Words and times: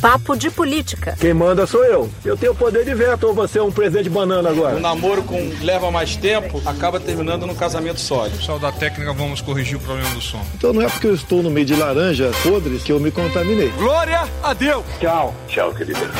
Papo 0.00 0.34
de 0.34 0.50
Política. 0.50 1.14
Quem 1.20 1.34
manda 1.34 1.66
sou 1.66 1.84
eu. 1.84 2.10
Eu 2.24 2.34
tenho 2.34 2.52
o 2.52 2.54
poder 2.54 2.86
de 2.86 2.94
veto 2.94 3.26
ou 3.26 3.34
você 3.34 3.58
é 3.58 3.62
um 3.62 3.70
presente 3.70 4.04
de 4.04 4.10
banana 4.10 4.48
agora? 4.48 4.76
O 4.76 4.80
namoro 4.80 5.22
com 5.22 5.38
leva 5.60 5.90
mais 5.90 6.16
tempo 6.16 6.62
acaba 6.64 6.98
terminando 6.98 7.46
num 7.46 7.54
casamento 7.54 8.00
sólido. 8.00 8.38
Pessoal 8.38 8.58
da 8.58 8.72
técnica, 8.72 9.12
vamos 9.12 9.42
corrigir 9.42 9.76
o 9.76 9.80
problema 9.80 10.08
do 10.14 10.22
som. 10.22 10.42
Então 10.54 10.72
não 10.72 10.80
é 10.80 10.88
porque 10.88 11.06
eu 11.06 11.14
estou 11.14 11.42
no 11.42 11.50
meio 11.50 11.66
de 11.66 11.76
laranja 11.76 12.30
podres 12.42 12.82
que 12.82 12.90
eu 12.90 12.98
me 12.98 13.10
contaminei. 13.10 13.68
Glória 13.72 14.26
a 14.42 14.54
Deus! 14.54 14.86
Tchau. 14.98 15.34
Tchau, 15.46 15.74
querida. 15.74 16.10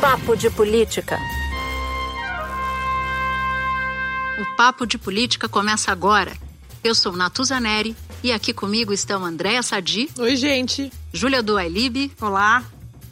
Papo 0.00 0.34
de 0.34 0.48
Política. 0.48 1.18
O 4.40 4.56
Papo 4.56 4.86
de 4.86 4.96
Política 4.96 5.46
começa 5.46 5.92
agora. 5.92 6.32
Eu 6.82 6.94
sou 6.94 7.12
Natuza 7.12 7.60
Neri 7.60 7.94
e 8.24 8.32
aqui 8.32 8.54
comigo 8.54 8.94
estão 8.94 9.22
Andréa 9.22 9.62
Sadi. 9.62 10.08
Oi, 10.18 10.36
gente. 10.36 10.90
Júlia 11.12 11.42
Duailib. 11.42 12.12
Olá. 12.20 12.62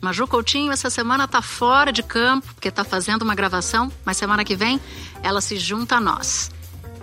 Maju 0.00 0.28
Coutinho 0.28 0.70
essa 0.70 0.88
semana 0.88 1.26
tá 1.26 1.42
fora 1.42 1.92
de 1.92 2.00
campo, 2.00 2.54
porque 2.54 2.70
tá 2.70 2.84
fazendo 2.84 3.22
uma 3.22 3.34
gravação, 3.34 3.90
mas 4.04 4.16
semana 4.16 4.44
que 4.44 4.54
vem 4.54 4.80
ela 5.20 5.40
se 5.40 5.56
junta 5.58 5.96
a 5.96 6.00
nós. 6.00 6.48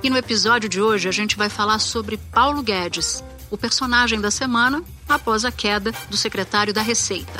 E 0.01 0.09
no 0.09 0.15
episódio 0.15 0.69
de 0.69 0.81
hoje 0.81 1.09
a 1.09 1.11
gente 1.11 1.35
vai 1.35 1.49
falar 1.49 1.79
sobre 1.79 2.15
Paulo 2.15 2.63
Guedes, 2.63 3.21
o 3.51 3.57
personagem 3.57 4.21
da 4.21 4.31
semana 4.31 4.81
após 5.09 5.43
a 5.43 5.51
queda 5.51 5.93
do 6.09 6.15
secretário 6.15 6.73
da 6.73 6.81
Receita. 6.81 7.33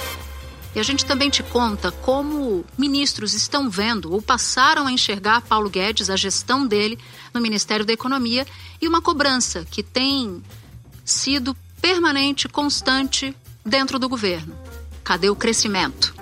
E 0.76 0.80
a 0.80 0.84
gente 0.84 1.06
também 1.06 1.30
te 1.30 1.42
conta 1.42 1.94
como 1.94 2.66
ministros 2.78 3.34
estão 3.34 3.70
vendo 3.70 4.12
ou 4.12 4.22
passaram 4.22 4.86
a 4.86 4.92
enxergar 4.92 5.40
Paulo 5.44 5.70
Guedes, 5.70 6.10
a 6.10 6.18
gestão 6.18 6.68
dele 6.68 7.00
no 7.34 7.40
Ministério 7.40 7.86
da 7.86 7.94
Economia 7.94 8.46
e 8.82 8.88
uma 8.88 9.02
cobrança 9.02 9.66
que 9.72 9.82
tem 9.82 10.44
sido 11.06 11.56
permanente, 11.80 12.50
constante 12.50 13.34
dentro 13.66 13.98
do 13.98 14.08
governo. 14.08 14.56
Cadê 15.04 15.30
o 15.30 15.36
crescimento? 15.36 16.14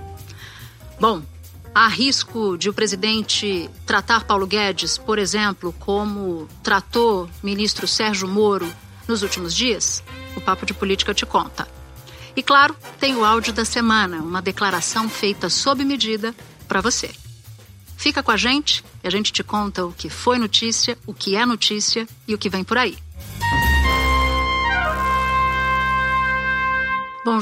Bom, 0.99 1.21
há 1.75 1.87
risco 1.87 2.57
de 2.57 2.69
o 2.69 2.73
presidente 2.73 3.69
tratar 3.85 4.23
Paulo 4.23 4.47
Guedes, 4.47 4.97
por 4.97 5.19
exemplo, 5.19 5.73
como 5.79 6.47
tratou 6.63 7.29
ministro 7.41 7.87
Sérgio 7.87 8.27
Moro 8.27 8.71
nos 9.07 9.21
últimos 9.21 9.53
dias? 9.53 10.03
O 10.35 10.41
Papo 10.41 10.65
de 10.65 10.73
Política 10.73 11.13
te 11.13 11.25
conta. 11.25 11.67
E 12.35 12.41
claro, 12.41 12.75
tem 12.99 13.15
o 13.15 13.25
áudio 13.25 13.53
da 13.53 13.65
semana, 13.65 14.17
uma 14.17 14.41
declaração 14.41 15.09
feita 15.09 15.49
sob 15.49 15.83
medida 15.83 16.33
para 16.67 16.81
você. 16.81 17.11
Fica 17.95 18.23
com 18.23 18.31
a 18.31 18.37
gente 18.37 18.83
e 19.03 19.07
a 19.07 19.11
gente 19.11 19.31
te 19.31 19.43
conta 19.43 19.85
o 19.85 19.93
que 19.93 20.09
foi 20.09 20.37
notícia, 20.37 20.97
o 21.05 21.13
que 21.13 21.35
é 21.35 21.45
notícia 21.45 22.07
e 22.27 22.33
o 22.33 22.37
que 22.37 22.49
vem 22.49 22.63
por 22.63 22.77
aí. 22.77 22.97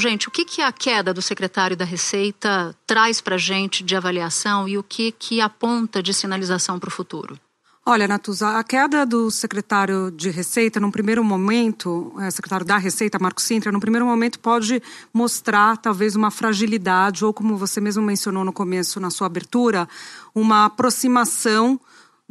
Gente, 0.02 0.28
o 0.28 0.32
que, 0.32 0.44
que 0.44 0.62
a 0.62 0.72
queda 0.72 1.14
do 1.14 1.22
secretário 1.22 1.78
da 1.78 1.86
Receita 1.86 2.76
traz 2.86 3.22
para 3.22 3.36
a 3.36 3.38
gente 3.38 3.84
de 3.84 3.96
avaliação 3.96 4.68
e 4.68 4.78
o 4.78 4.84
que, 4.84 5.12
que 5.12 5.40
aponta 5.40 6.04
de 6.04 6.14
sinalização 6.14 6.80
para 6.80 6.90
o 6.90 6.92
futuro? 6.92 7.40
Olha, 7.84 8.08
Natuza, 8.08 8.60
a 8.60 8.64
queda 8.64 9.06
do 9.06 9.32
secretário 9.32 10.12
de 10.12 10.30
Receita, 10.30 10.80
num 10.80 10.92
primeiro 10.92 11.24
momento, 11.24 12.14
é, 12.20 12.30
secretário 12.30 12.66
da 12.66 12.78
Receita, 12.78 13.18
Marco 13.20 13.42
Sintra, 13.42 13.72
num 13.72 13.80
primeiro 13.80 14.06
momento 14.06 14.40
pode 14.40 14.82
mostrar 15.12 15.78
talvez 15.78 16.16
uma 16.16 16.30
fragilidade, 16.30 17.26
ou 17.26 17.34
como 17.34 17.58
você 17.58 17.82
mesmo 17.82 18.04
mencionou 18.04 18.46
no 18.46 18.54
começo, 18.54 19.00
na 19.00 19.10
sua 19.10 19.26
abertura, 19.26 19.90
uma 20.34 20.66
aproximação 20.66 21.80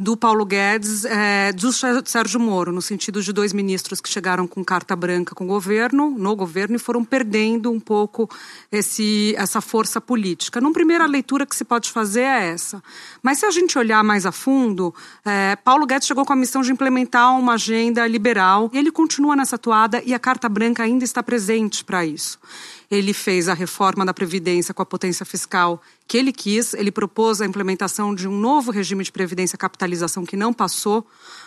do 0.01 0.17
Paulo 0.17 0.47
Guedes, 0.47 1.05
é, 1.05 1.53
do 1.53 1.71
Sérgio 1.71 2.41
Moro, 2.41 2.73
no 2.73 2.81
sentido 2.81 3.23
de 3.23 3.35
dois 3.35 3.53
ministros 3.53 4.01
que 4.01 4.09
chegaram 4.09 4.49
com 4.49 4.65
carta 4.65 4.97
branca 4.97 5.35
com 5.35 5.45
o 5.45 5.47
governo, 5.47 6.09
no 6.17 6.35
governo, 6.35 6.77
e 6.77 6.79
foram 6.79 7.05
perdendo 7.05 7.71
um 7.71 7.79
pouco 7.79 8.27
esse, 8.73 9.35
essa 9.37 9.61
força 9.61 10.01
política. 10.01 10.59
Numa 10.59 10.73
primeira 10.73 11.05
leitura 11.05 11.45
que 11.45 11.55
se 11.55 11.67
pode 11.67 11.91
fazer 11.91 12.23
é 12.23 12.49
essa. 12.49 12.83
Mas 13.23 13.41
se 13.41 13.45
a 13.45 13.51
gente 13.51 13.79
olhar 13.79 14.03
mais 14.03 14.25
a 14.25 14.33
fundo, 14.33 14.95
é, 15.23 15.55
Paulo 15.57 15.85
Guedes 15.85 16.09
chegou 16.09 16.25
com 16.25 16.33
a 16.33 16.37
missão 16.37 16.63
de 16.63 16.73
implementar 16.73 17.39
uma 17.39 17.53
agenda 17.53 18.07
liberal, 18.07 18.71
e 18.73 18.79
ele 18.79 18.91
continua 18.91 19.37
nessa 19.37 19.59
toada 19.59 20.03
e 20.07 20.15
a 20.15 20.19
carta 20.19 20.49
branca 20.49 20.83
ainda 20.83 21.05
está 21.05 21.23
presente 21.23 21.85
para 21.85 22.07
isso. 22.07 22.39
Ele 22.91 23.13
fez 23.13 23.49
a 23.49 23.55
reforma 23.55 24.05
da 24.05 24.13
Previdência 24.13 24.75
com 24.75 24.83
a 24.83 24.87
potência 24.87 25.25
fiscal 25.25 25.81
que 26.09 26.19
ele 26.19 26.33
quis. 26.33 26.75
Ele 26.75 26.91
propôs 26.91 27.41
a 27.41 27.47
implementação 27.47 28.15
de 28.15 28.27
um 28.27 28.37
novo 28.37 28.73
regime 28.73 29.05
de 29.05 29.13
previdência 29.13 29.57
capitalização 29.57 30.27
que 30.27 30.37
não 30.37 30.53
passou, 30.53 31.07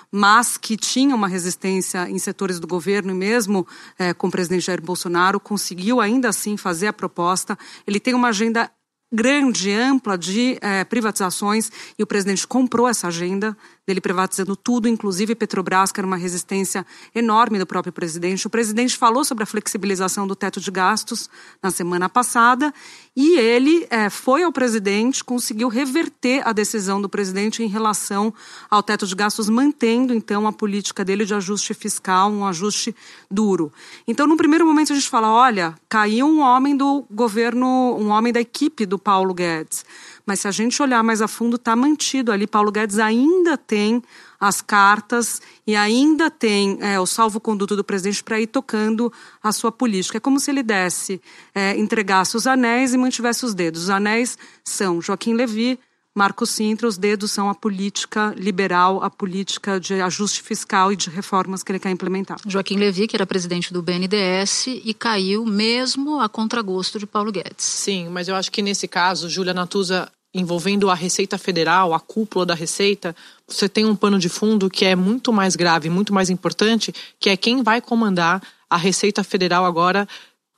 mas 0.09 0.57
que 0.57 0.77
tinha 0.77 1.13
uma 1.13 1.27
resistência 1.27 2.09
em 2.09 2.17
setores 2.17 2.59
do 2.59 2.67
governo 2.67 3.11
e 3.11 3.15
mesmo 3.15 3.67
é, 3.99 4.13
com 4.13 4.27
o 4.27 4.31
presidente 4.31 4.65
Jair 4.65 4.81
Bolsonaro 4.81 5.39
conseguiu 5.39 5.99
ainda 5.99 6.29
assim 6.29 6.55
fazer 6.55 6.87
a 6.87 6.93
proposta. 6.93 7.57
Ele 7.85 7.99
tem 7.99 8.13
uma 8.13 8.29
agenda 8.29 8.71
grande, 9.13 9.71
ampla 9.71 10.17
de 10.17 10.57
é, 10.59 10.83
privatizações 10.83 11.71
e 11.99 12.03
o 12.03 12.07
presidente 12.07 12.47
comprou 12.47 12.87
essa 12.87 13.07
agenda 13.09 13.55
dele 13.85 13.99
privatizando 13.99 14.55
tudo, 14.55 14.87
inclusive 14.87 15.35
Petrobras, 15.35 15.91
que 15.91 15.99
era 15.99 16.07
uma 16.07 16.15
resistência 16.15 16.85
enorme 17.13 17.59
do 17.59 17.65
próprio 17.65 17.91
presidente. 17.91 18.47
O 18.47 18.49
presidente 18.49 18.97
falou 18.97 19.25
sobre 19.25 19.43
a 19.43 19.47
flexibilização 19.47 20.25
do 20.25 20.35
teto 20.35 20.61
de 20.61 20.71
gastos 20.71 21.29
na 21.61 21.69
semana 21.69 22.07
passada 22.07 22.73
e 23.15 23.37
ele 23.37 23.85
é, 23.89 24.09
foi 24.09 24.43
ao 24.43 24.51
presidente, 24.51 25.23
conseguiu 25.23 25.67
reverter 25.67 26.47
a 26.47 26.53
decisão 26.53 27.01
do 27.01 27.09
presidente 27.09 27.61
em 27.61 27.67
relação 27.67 28.33
ao 28.69 28.81
teto 28.81 29.05
de 29.05 29.15
gastos, 29.15 29.49
mantendo 29.49 30.13
então 30.13 30.47
a 30.47 30.53
política 30.53 31.03
dele 31.03 31.25
de 31.25 31.33
ajuste 31.33 31.73
fiscal, 31.73 32.31
um 32.31 32.45
ajuste 32.45 32.95
duro. 33.29 33.71
Então, 34.07 34.25
no 34.25 34.37
primeiro 34.37 34.65
momento, 34.65 34.93
a 34.93 34.95
gente 34.95 35.09
fala: 35.09 35.29
olha, 35.29 35.75
caiu 35.89 36.25
um 36.25 36.39
homem 36.39 36.75
do 36.75 37.05
governo, 37.11 37.67
um 37.99 38.09
homem 38.09 38.31
da 38.31 38.39
equipe 38.39 38.85
do 38.85 38.97
Paulo 38.97 39.33
Guedes. 39.33 39.85
Mas 40.25 40.39
se 40.39 40.47
a 40.47 40.51
gente 40.51 40.81
olhar 40.81 41.03
mais 41.03 41.21
a 41.21 41.27
fundo, 41.27 41.57
está 41.57 41.75
mantido 41.75 42.31
ali. 42.31 42.47
Paulo 42.47 42.71
Guedes 42.71 42.97
ainda 42.97 43.57
tem 43.57 44.01
as 44.39 44.61
cartas 44.61 45.41
e 45.65 45.75
ainda 45.75 46.31
tem 46.31 46.77
é, 46.81 46.99
o 46.99 47.05
salvo-conduto 47.05 47.75
do 47.75 47.83
presidente 47.83 48.23
para 48.23 48.39
ir 48.39 48.47
tocando 48.47 49.11
a 49.41 49.51
sua 49.51 49.71
política. 49.71 50.17
É 50.17 50.21
como 50.21 50.39
se 50.39 50.51
ele 50.51 50.63
desse, 50.63 51.21
é, 51.53 51.77
entregasse 51.77 52.37
os 52.37 52.47
anéis 52.47 52.93
e 52.93 52.97
mantivesse 52.97 53.45
os 53.45 53.53
dedos. 53.53 53.83
Os 53.83 53.89
anéis 53.89 54.37
são 54.63 55.01
Joaquim 55.01 55.33
Levi, 55.33 55.79
Marco 56.15 56.45
Sintra, 56.45 56.87
os 56.87 56.95
dedos 56.95 57.31
são 57.31 57.49
a 57.49 57.55
política 57.55 58.35
liberal, 58.37 59.03
a 59.03 59.09
política 59.09 59.79
de 59.79 59.95
ajuste 59.95 60.43
fiscal 60.43 60.91
e 60.91 60.95
de 60.95 61.09
reformas 61.09 61.63
que 61.63 61.71
ele 61.71 61.79
quer 61.79 61.89
implementar. 61.89 62.37
Joaquim 62.45 62.77
Levi, 62.77 63.07
que 63.07 63.15
era 63.15 63.25
presidente 63.25 63.73
do 63.73 63.81
BNDES 63.81 64.67
e 64.67 64.93
caiu 64.93 65.43
mesmo 65.43 66.19
a 66.19 66.29
contragosto 66.29 66.99
de 66.99 67.07
Paulo 67.07 67.31
Guedes. 67.31 67.65
Sim, 67.65 68.09
mas 68.09 68.27
eu 68.27 68.35
acho 68.35 68.51
que 68.51 68.61
nesse 68.61 68.87
caso, 68.87 69.27
Júlia 69.27 69.55
Natuza, 69.55 70.07
envolvendo 70.31 70.87
a 70.87 70.93
Receita 70.93 71.35
Federal, 71.39 71.95
a 71.95 71.99
cúpula 71.99 72.45
da 72.45 72.53
Receita, 72.53 73.15
você 73.47 73.67
tem 73.67 73.85
um 73.85 73.95
pano 73.95 74.19
de 74.19 74.29
fundo 74.29 74.69
que 74.69 74.85
é 74.85 74.95
muito 74.95 75.33
mais 75.33 75.55
grave, 75.55 75.89
muito 75.89 76.13
mais 76.13 76.29
importante, 76.29 76.93
que 77.19 77.29
é 77.31 77.35
quem 77.35 77.63
vai 77.63 77.81
comandar 77.81 78.39
a 78.69 78.77
Receita 78.77 79.23
Federal 79.23 79.65
agora 79.65 80.07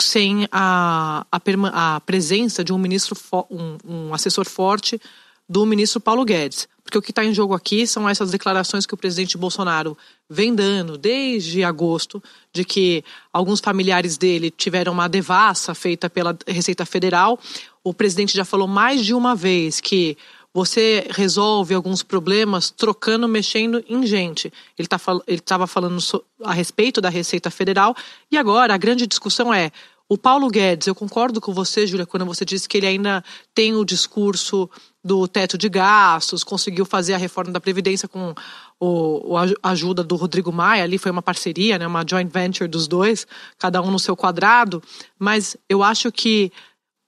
sem 0.02 0.48
a, 0.52 1.26
a, 1.32 1.96
a 1.96 2.02
presença 2.02 2.62
de 2.62 2.74
um 2.74 2.78
ministro, 2.78 3.18
um, 3.50 3.78
um 3.86 4.14
assessor 4.14 4.46
forte 4.46 5.00
do 5.48 5.66
ministro 5.66 6.00
Paulo 6.00 6.26
Guedes. 6.26 6.68
Porque 6.84 6.98
o 6.98 7.02
que 7.02 7.12
está 7.12 7.26
em 7.26 7.34
jogo 7.34 7.56
aqui 7.56 7.88
são 7.88 8.08
essas 8.08 8.30
declarações 8.30 8.86
que 8.86 8.94
o 8.94 8.98
presidente 8.98 9.38
Bolsonaro 9.38 9.98
vem 10.30 10.54
dando 10.54 10.98
desde 10.98 11.64
agosto, 11.64 12.22
de 12.54 12.64
que 12.64 13.04
alguns 13.34 13.60
familiares 13.60 14.18
dele 14.18 14.52
tiveram 14.52 14.94
uma 14.94 15.08
devassa 15.08 15.74
feita 15.74 16.10
pela 16.10 16.38
Receita 16.48 16.86
Federal. 16.86 17.40
O 17.84 17.94
presidente 17.94 18.38
já 18.38 18.46
falou 18.46 18.68
mais 18.68 19.04
de 19.04 19.16
uma 19.16 19.36
vez 19.36 19.82
que 19.82 20.16
você 20.54 21.06
resolve 21.10 21.74
alguns 21.74 22.02
problemas 22.02 22.70
trocando, 22.70 23.28
mexendo 23.28 23.84
em 23.90 24.06
gente. 24.06 24.54
Ele 24.78 24.88
tá 24.88 24.98
estava 25.28 25.68
falando 25.68 25.98
a 26.44 26.54
respeito 26.54 27.02
da 27.02 27.10
Receita 27.10 27.50
Federal 27.50 27.96
e 28.32 28.38
agora 28.38 28.74
a 28.74 28.78
grande 28.78 29.08
discussão 29.08 29.54
é 29.54 29.72
o 30.08 30.20
Paulo 30.20 30.48
Guedes, 30.50 30.86
eu 30.86 30.94
concordo 30.94 31.42
com 31.42 31.52
você, 31.52 31.88
Júlia, 31.88 32.06
quando 32.06 32.28
você 32.28 32.46
disse 32.46 32.70
que 32.70 32.78
ele 32.78 32.86
ainda 32.86 33.24
tem 33.56 33.74
o 33.74 33.84
discurso 33.84 34.70
do 35.06 35.28
teto 35.28 35.56
de 35.56 35.70
gastos, 35.70 36.44
conseguiu 36.44 36.84
fazer 36.84 37.14
a 37.14 37.18
reforma 37.18 37.52
da 37.52 37.62
Previdência 37.62 38.08
com 38.08 38.34
o, 38.80 39.38
a 39.62 39.70
ajuda 39.70 40.04
do 40.04 40.16
Rodrigo 40.16 40.52
Maia, 40.52 40.84
ali 40.84 40.98
foi 40.98 41.12
uma 41.12 41.22
parceria, 41.22 41.78
né, 41.78 41.86
uma 41.86 42.04
joint 42.10 42.28
venture 42.28 42.68
dos 42.68 42.88
dois, 42.88 43.28
cada 43.60 43.84
um 43.84 43.92
no 43.92 44.00
seu 44.00 44.18
quadrado, 44.18 44.82
mas 45.20 45.56
eu 45.70 45.84
acho 45.84 46.12
que 46.12 46.52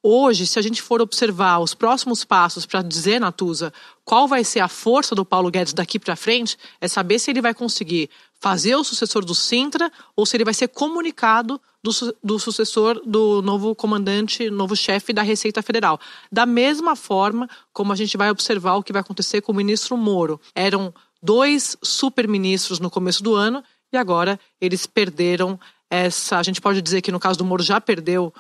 hoje, 0.03 0.45
se 0.45 0.59
a 0.59 0.61
gente 0.61 0.79
for 0.79 1.01
observar 1.01 1.57
os 1.57 1.73
próximos 1.73 2.23
passos 2.23 2.67
para 2.67 2.83
dizer, 2.83 3.19
Natuza, 3.19 3.73
qual 4.05 4.27
vai 4.27 4.43
ser 4.43 4.59
a 4.59 4.67
força 4.67 5.15
do 5.15 5.25
Paulo 5.25 5.49
Guedes 5.49 5.73
daqui 5.73 5.97
para 5.97 6.15
frente, 6.15 6.55
é 6.79 6.87
saber 6.87 7.17
se 7.17 7.31
ele 7.31 7.41
vai 7.41 7.55
conseguir 7.55 8.11
fazer 8.39 8.75
o 8.75 8.83
sucessor 8.83 9.25
do 9.25 9.33
Sintra 9.33 9.91
ou 10.15 10.23
se 10.23 10.37
ele 10.37 10.45
vai 10.45 10.53
ser 10.53 10.67
comunicado 10.67 11.59
do, 11.87 12.17
do 12.23 12.39
sucessor 12.39 13.01
do 13.05 13.41
novo 13.41 13.73
comandante, 13.73 14.49
novo 14.49 14.75
chefe 14.75 15.13
da 15.13 15.21
Receita 15.21 15.61
Federal. 15.61 15.99
Da 16.31 16.45
mesma 16.45 16.95
forma 16.95 17.49
como 17.71 17.93
a 17.93 17.95
gente 17.95 18.17
vai 18.17 18.29
observar 18.29 18.75
o 18.75 18.83
que 18.83 18.91
vai 18.91 19.01
acontecer 19.01 19.41
com 19.41 19.51
o 19.51 19.55
ministro 19.55 19.95
Moro. 19.95 20.39
Eram 20.53 20.93
dois 21.23 21.77
superministros 21.81 22.79
no 22.79 22.89
começo 22.89 23.23
do 23.23 23.35
ano 23.35 23.63
e 23.91 23.97
agora 23.97 24.39
eles 24.59 24.85
perderam 24.85 25.59
essa. 25.89 26.37
A 26.37 26.43
gente 26.43 26.59
pode 26.59 26.81
dizer 26.81 27.01
que 27.01 27.11
no 27.11 27.19
caso 27.19 27.39
do 27.39 27.45
Moro 27.45 27.63
já 27.63 27.79
perdeu 27.79 28.33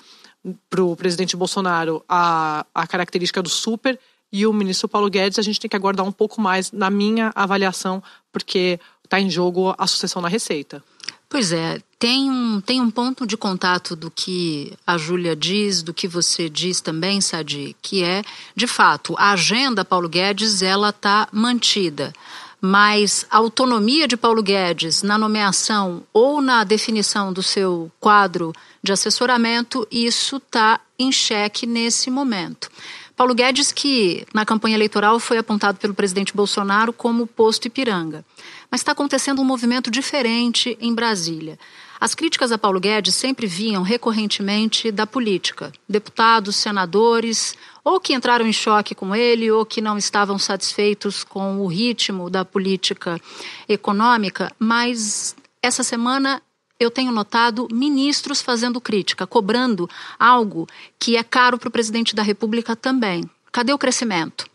para 0.69 0.83
o 0.83 0.95
presidente 0.95 1.35
Bolsonaro 1.35 2.03
a, 2.07 2.65
a 2.73 2.85
característica 2.85 3.41
do 3.41 3.49
super 3.49 3.97
e 4.31 4.45
o 4.45 4.51
ministro 4.51 4.89
Paulo 4.89 5.09
Guedes 5.09 5.39
a 5.39 5.41
gente 5.41 5.59
tem 5.59 5.69
que 5.69 5.75
aguardar 5.75 6.05
um 6.05 6.11
pouco 6.11 6.41
mais 6.41 6.71
na 6.71 6.89
minha 6.89 7.31
avaliação, 7.33 8.03
porque 8.31 8.77
está 9.03 9.21
em 9.21 9.29
jogo 9.29 9.73
a 9.77 9.87
sucessão 9.87 10.21
na 10.21 10.27
Receita. 10.27 10.83
Pois 11.29 11.51
é, 11.51 11.81
tem 11.99 12.31
um, 12.31 12.61
tem 12.61 12.79
um 12.79 12.89
ponto 12.89 13.25
de 13.25 13.35
contato 13.35 13.95
do 13.95 14.09
que 14.09 14.71
a 14.85 14.97
Júlia 14.97 15.35
diz, 15.35 15.83
do 15.83 15.93
que 15.93 16.07
você 16.07 16.49
diz 16.49 16.79
também, 16.79 17.19
Sadi, 17.19 17.75
que 17.81 18.01
é, 18.01 18.23
de 18.55 18.65
fato, 18.65 19.13
a 19.17 19.31
agenda 19.31 19.83
Paulo 19.83 20.07
Guedes, 20.07 20.61
ela 20.61 20.89
está 20.89 21.27
mantida. 21.31 22.13
Mas 22.61 23.25
a 23.29 23.37
autonomia 23.37 24.07
de 24.07 24.15
Paulo 24.15 24.41
Guedes 24.41 25.03
na 25.03 25.17
nomeação 25.17 26.03
ou 26.13 26.41
na 26.41 26.63
definição 26.63 27.33
do 27.33 27.43
seu 27.43 27.91
quadro 27.99 28.53
de 28.81 28.91
assessoramento, 28.91 29.85
isso 29.91 30.37
está 30.37 30.79
em 30.97 31.11
xeque 31.11 31.67
nesse 31.67 32.09
momento. 32.09 32.69
Paulo 33.17 33.33
Guedes, 33.33 33.71
que 33.71 34.25
na 34.31 34.45
campanha 34.45 34.75
eleitoral 34.75 35.19
foi 35.19 35.39
apontado 35.39 35.79
pelo 35.79 35.93
presidente 35.93 36.35
Bolsonaro 36.35 36.93
como 36.93 37.27
posto 37.27 37.65
Ipiranga. 37.65 38.23
Mas 38.69 38.81
está 38.81 38.91
acontecendo 38.91 39.41
um 39.41 39.45
movimento 39.45 39.89
diferente 39.89 40.77
em 40.81 40.93
Brasília. 40.93 41.57
As 41.99 42.13
críticas 42.13 42.51
a 42.51 42.57
Paulo 42.57 42.79
Guedes 42.79 43.15
sempre 43.15 43.47
vinham 43.47 43.81
recorrentemente 43.81 44.91
da 44.91 45.07
política. 45.07 45.71
Deputados, 45.89 46.55
senadores, 46.55 47.55
ou 47.83 47.99
que 47.99 48.13
entraram 48.13 48.45
em 48.45 48.53
choque 48.53 48.93
com 48.93 49.15
ele, 49.15 49.49
ou 49.49 49.65
que 49.65 49.81
não 49.81 49.97
estavam 49.97 50.37
satisfeitos 50.37 51.23
com 51.23 51.59
o 51.59 51.67
ritmo 51.67 52.29
da 52.29 52.45
política 52.45 53.19
econômica, 53.67 54.51
mas 54.59 55.35
essa 55.61 55.83
semana 55.83 56.41
eu 56.79 56.91
tenho 56.91 57.11
notado 57.11 57.67
ministros 57.71 58.41
fazendo 58.41 58.79
crítica, 58.79 59.25
cobrando 59.25 59.89
algo 60.19 60.67
que 60.99 61.17
é 61.17 61.23
caro 61.23 61.57
para 61.57 61.69
o 61.69 61.71
presidente 61.71 62.15
da 62.15 62.21
República 62.21 62.75
também. 62.75 63.27
Cadê 63.51 63.73
o 63.73 63.77
crescimento? 63.77 64.45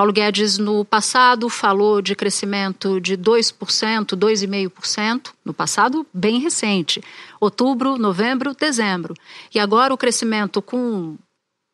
Paulo 0.00 0.14
Guedes, 0.14 0.56
no 0.56 0.82
passado, 0.82 1.50
falou 1.50 2.00
de 2.00 2.16
crescimento 2.16 2.98
de 3.02 3.18
2%, 3.18 4.16
2,5%, 4.16 5.28
no 5.44 5.52
passado, 5.52 6.06
bem 6.10 6.40
recente. 6.40 7.02
Outubro, 7.38 7.98
novembro, 7.98 8.54
dezembro. 8.54 9.12
E 9.54 9.60
agora 9.60 9.92
o 9.92 9.98
crescimento, 9.98 10.62
com 10.62 11.18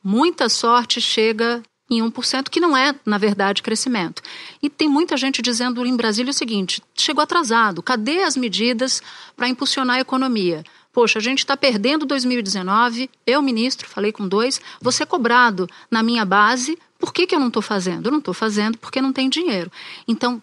muita 0.02 0.49
sorte, 0.49 1.00
chega 1.00 1.62
em 1.88 2.02
1%, 2.02 2.49
que 2.49 2.58
não 2.58 2.76
é, 2.76 2.96
na 3.06 3.17
verdade, 3.17 3.62
crescimento. 3.62 4.20
E 4.61 4.69
tem 4.69 4.88
muita 4.88 5.17
gente 5.17 5.40
dizendo 5.40 5.87
em 5.87 5.96
Brasília 5.96 6.31
o 6.32 6.34
seguinte: 6.34 6.82
chegou 6.96 7.23
atrasado, 7.23 7.81
cadê 7.81 8.25
as 8.25 8.37
medidas 8.37 9.00
para 9.37 9.46
impulsionar 9.49 9.99
a 9.99 10.00
economia? 10.00 10.64
Poxa, 10.93 11.20
a 11.20 11.23
gente 11.23 11.40
está 11.40 11.56
perdendo 11.56 12.05
2019, 12.05 13.08
eu, 13.25 13.40
ministro, 13.40 13.87
falei 13.87 14.11
com 14.11 14.26
dois, 14.26 14.61
você 14.81 15.06
cobrado 15.06 15.69
na 15.88 16.02
minha 16.02 16.25
base 16.25 16.76
por 16.98 17.12
que, 17.12 17.26
que 17.26 17.34
eu 17.34 17.40
não 17.40 17.48
estou 17.48 17.62
fazendo? 17.62 18.06
Eu 18.06 18.12
não 18.12 18.19
estou 18.19 18.34
fazendo 18.34 18.78
porque 18.78 19.00
não 19.00 19.12
tem 19.12 19.28
dinheiro. 19.28 19.70
Então, 20.06 20.40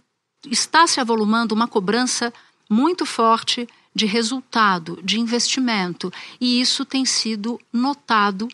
está 0.49 0.85
se 0.87 0.99
avolumando 0.99 1.53
uma 1.53 1.67
cobrança 1.67 2.33
muito 2.69 3.05
forte 3.05 3.67
de 3.95 4.05
resultado, 4.05 4.99
de 5.03 5.19
investimento. 5.19 6.11
E 6.39 6.59
isso 6.59 6.85
tem 6.85 7.05
sido 7.05 7.59
notado 7.71 8.47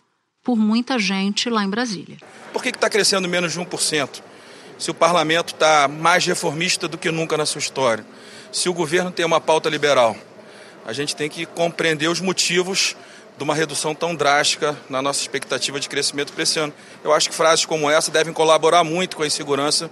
por 0.43 0.57
muita 0.57 0.97
gente 0.97 1.49
lá 1.49 1.63
em 1.63 1.69
Brasília. 1.69 2.17
Por 2.51 2.63
que 2.63 2.69
está 2.69 2.89
crescendo 2.89 3.27
menos 3.27 3.53
de 3.53 3.59
1%? 3.59 4.21
Se 4.77 4.89
o 4.89 4.93
parlamento 4.93 5.53
está 5.53 5.87
mais 5.87 6.25
reformista 6.25 6.87
do 6.87 6.97
que 6.97 7.11
nunca 7.11 7.37
na 7.37 7.45
sua 7.45 7.59
história, 7.59 8.05
se 8.51 8.69
o 8.69 8.73
governo 8.73 9.11
tem 9.11 9.25
uma 9.25 9.41
pauta 9.41 9.69
liberal, 9.69 10.15
a 10.85 10.93
gente 10.93 11.15
tem 11.15 11.29
que 11.29 11.45
compreender 11.45 12.07
os 12.07 12.19
motivos 12.21 12.95
de 13.39 13.43
uma 13.45 13.55
redução 13.55 13.95
tão 13.95 14.13
drástica 14.13 14.77
na 14.89 15.01
nossa 15.01 15.21
expectativa 15.21 15.79
de 15.79 15.87
crescimento 15.87 16.33
para 16.33 16.43
esse 16.43 16.59
ano. 16.59 16.73
Eu 17.01 17.13
acho 17.13 17.29
que 17.29 17.35
frases 17.35 17.63
como 17.63 17.89
essa 17.89 18.11
devem 18.11 18.33
colaborar 18.33 18.83
muito 18.83 19.15
com 19.15 19.23
a 19.23 19.27
insegurança 19.27 19.89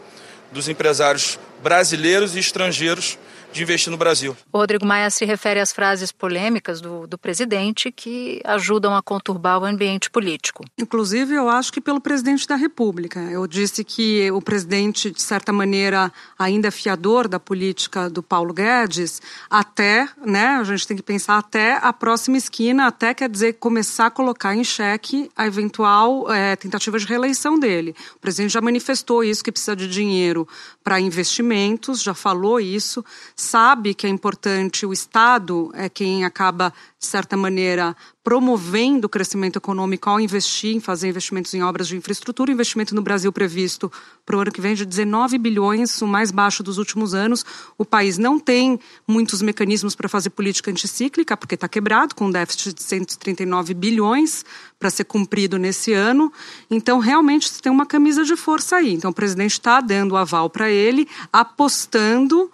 dos 0.51 0.67
empresários 0.67 1.39
brasileiros 1.63 2.35
e 2.35 2.39
estrangeiros 2.39 3.17
de 3.57 3.63
investir 3.63 3.92
no 3.92 3.98
Brasil. 3.98 4.36
O 4.51 4.57
Rodrigo 4.57 4.86
Maia 4.86 5.09
se 5.09 5.25
refere 5.25 5.59
às 5.59 5.74
frases 5.74 6.12
polêmicas 6.12 6.80
do, 6.80 7.07
do 7.07 7.18
presidente 7.18 7.92
que 7.92 8.42
ajudam 8.45 8.95
a 8.95 9.01
conturbar 9.01 9.59
o 9.59 9.65
ambiente 9.65 10.09
político. 10.09 10.63
Inclusive, 10.77 11.33
eu 11.33 11.50
acho 11.50 11.74
que 11.74 11.81
pelo 11.81 12.00
presidente 12.00 12.48
da 12.48 12.56
República. 12.56 13.19
Eu 13.19 13.48
disse 13.48 13.83
que 13.83 14.30
o 14.31 14.42
presidente, 14.42 15.12
de 15.12 15.21
certa 15.21 15.51
maneira, 15.51 16.12
ainda 16.38 16.68
é 16.68 16.71
fiador 16.71 17.27
da 17.27 17.39
política 17.39 18.09
do 18.09 18.21
Paulo 18.21 18.54
Guedes, 18.54 19.21
até, 19.50 20.07
né, 20.25 20.57
a 20.60 20.63
gente 20.63 20.88
tem 20.88 20.95
que 20.95 21.03
pensar 21.03 21.38
até 21.38 21.80
a 21.81 21.92
próxima 21.92 22.38
esquina, 22.38 22.88
até 22.88 23.13
quer 23.13 23.30
dizer 23.30 23.53
começar 23.53 24.07
a 24.07 24.12
colocar 24.12 24.56
em 24.56 24.63
xeque 24.63 25.30
a 25.36 25.48
eventual 25.48 26.31
é, 26.31 26.56
tentativa 26.56 27.00
de 27.00 27.06
reeleição 27.06 27.60
dele. 27.60 27.95
O 28.15 28.19
presidente 28.19 28.51
já 28.51 28.62
manifestou 28.62 29.24
isso, 29.24 29.44
que 29.44 29.51
precisa 29.51 29.75
de 29.75 29.88
dinheiro 29.88 30.48
para 30.88 31.01
investimentos, 31.01 32.01
já 32.01 32.13
falou 32.13 32.62
isso 32.62 33.04
sabe 33.36 33.94
que 33.94 34.07
é 34.07 34.10
importante, 34.10 34.86
o 34.86 34.94
Estado 34.94 35.69
é 35.74 35.89
quem 35.89 36.24
acaba, 36.24 36.74
de 36.98 37.06
certa 37.06 37.36
maneira, 37.36 37.94
promovendo 38.27 39.07
o 39.07 39.09
crescimento 39.09 39.56
econômico 39.56 40.09
ao 40.09 40.19
investir 40.19 40.75
em 40.75 40.81
fazer 40.81 41.07
investimentos 41.07 41.53
em 41.53 41.63
obras 41.63 41.88
de 41.88 41.95
infraestrutura. 41.95 42.51
O 42.51 42.53
investimento 42.53 42.94
no 42.94 43.01
Brasil 43.01 43.31
previsto 43.31 43.89
para 44.25 44.35
o 44.35 44.41
ano 44.41 44.51
que 44.51 44.59
vem 44.59 44.75
de 44.75 44.85
19 44.85 45.38
bilhões, 45.38 46.01
o 46.01 46.06
mais 46.06 46.29
baixo 46.29 46.62
dos 46.62 46.77
últimos 46.77 47.13
anos. 47.13 47.45
O 47.77 47.85
país 47.85 48.18
não 48.18 48.38
tem 48.38 48.77
muitos 49.07 49.41
mecanismos 49.41 49.95
para 49.95 50.09
fazer 50.09 50.31
política 50.31 50.69
anticíclica, 50.69 51.38
porque 51.38 51.56
está 51.56 51.69
quebrado, 51.69 52.15
com 52.15 52.25
um 52.25 52.29
déficit 52.29 52.74
de 52.74 52.83
139 52.83 53.74
bilhões 53.74 54.44
para 54.77 54.89
ser 54.89 55.06
cumprido 55.06 55.57
nesse 55.57 55.94
ano. 55.94 56.29
Então, 56.69 57.00
realmente, 57.00 57.62
tem 57.62 57.71
uma 57.71 57.85
camisa 57.85 58.25
de 58.25 58.35
força 58.35 58.75
aí. 58.75 58.94
Então, 58.94 59.12
o 59.12 59.13
presidente 59.13 59.53
está 59.53 59.79
dando 59.79 60.18
aval 60.18 60.50
para 60.50 60.69
ele, 60.69 61.07
apostando 61.31 62.51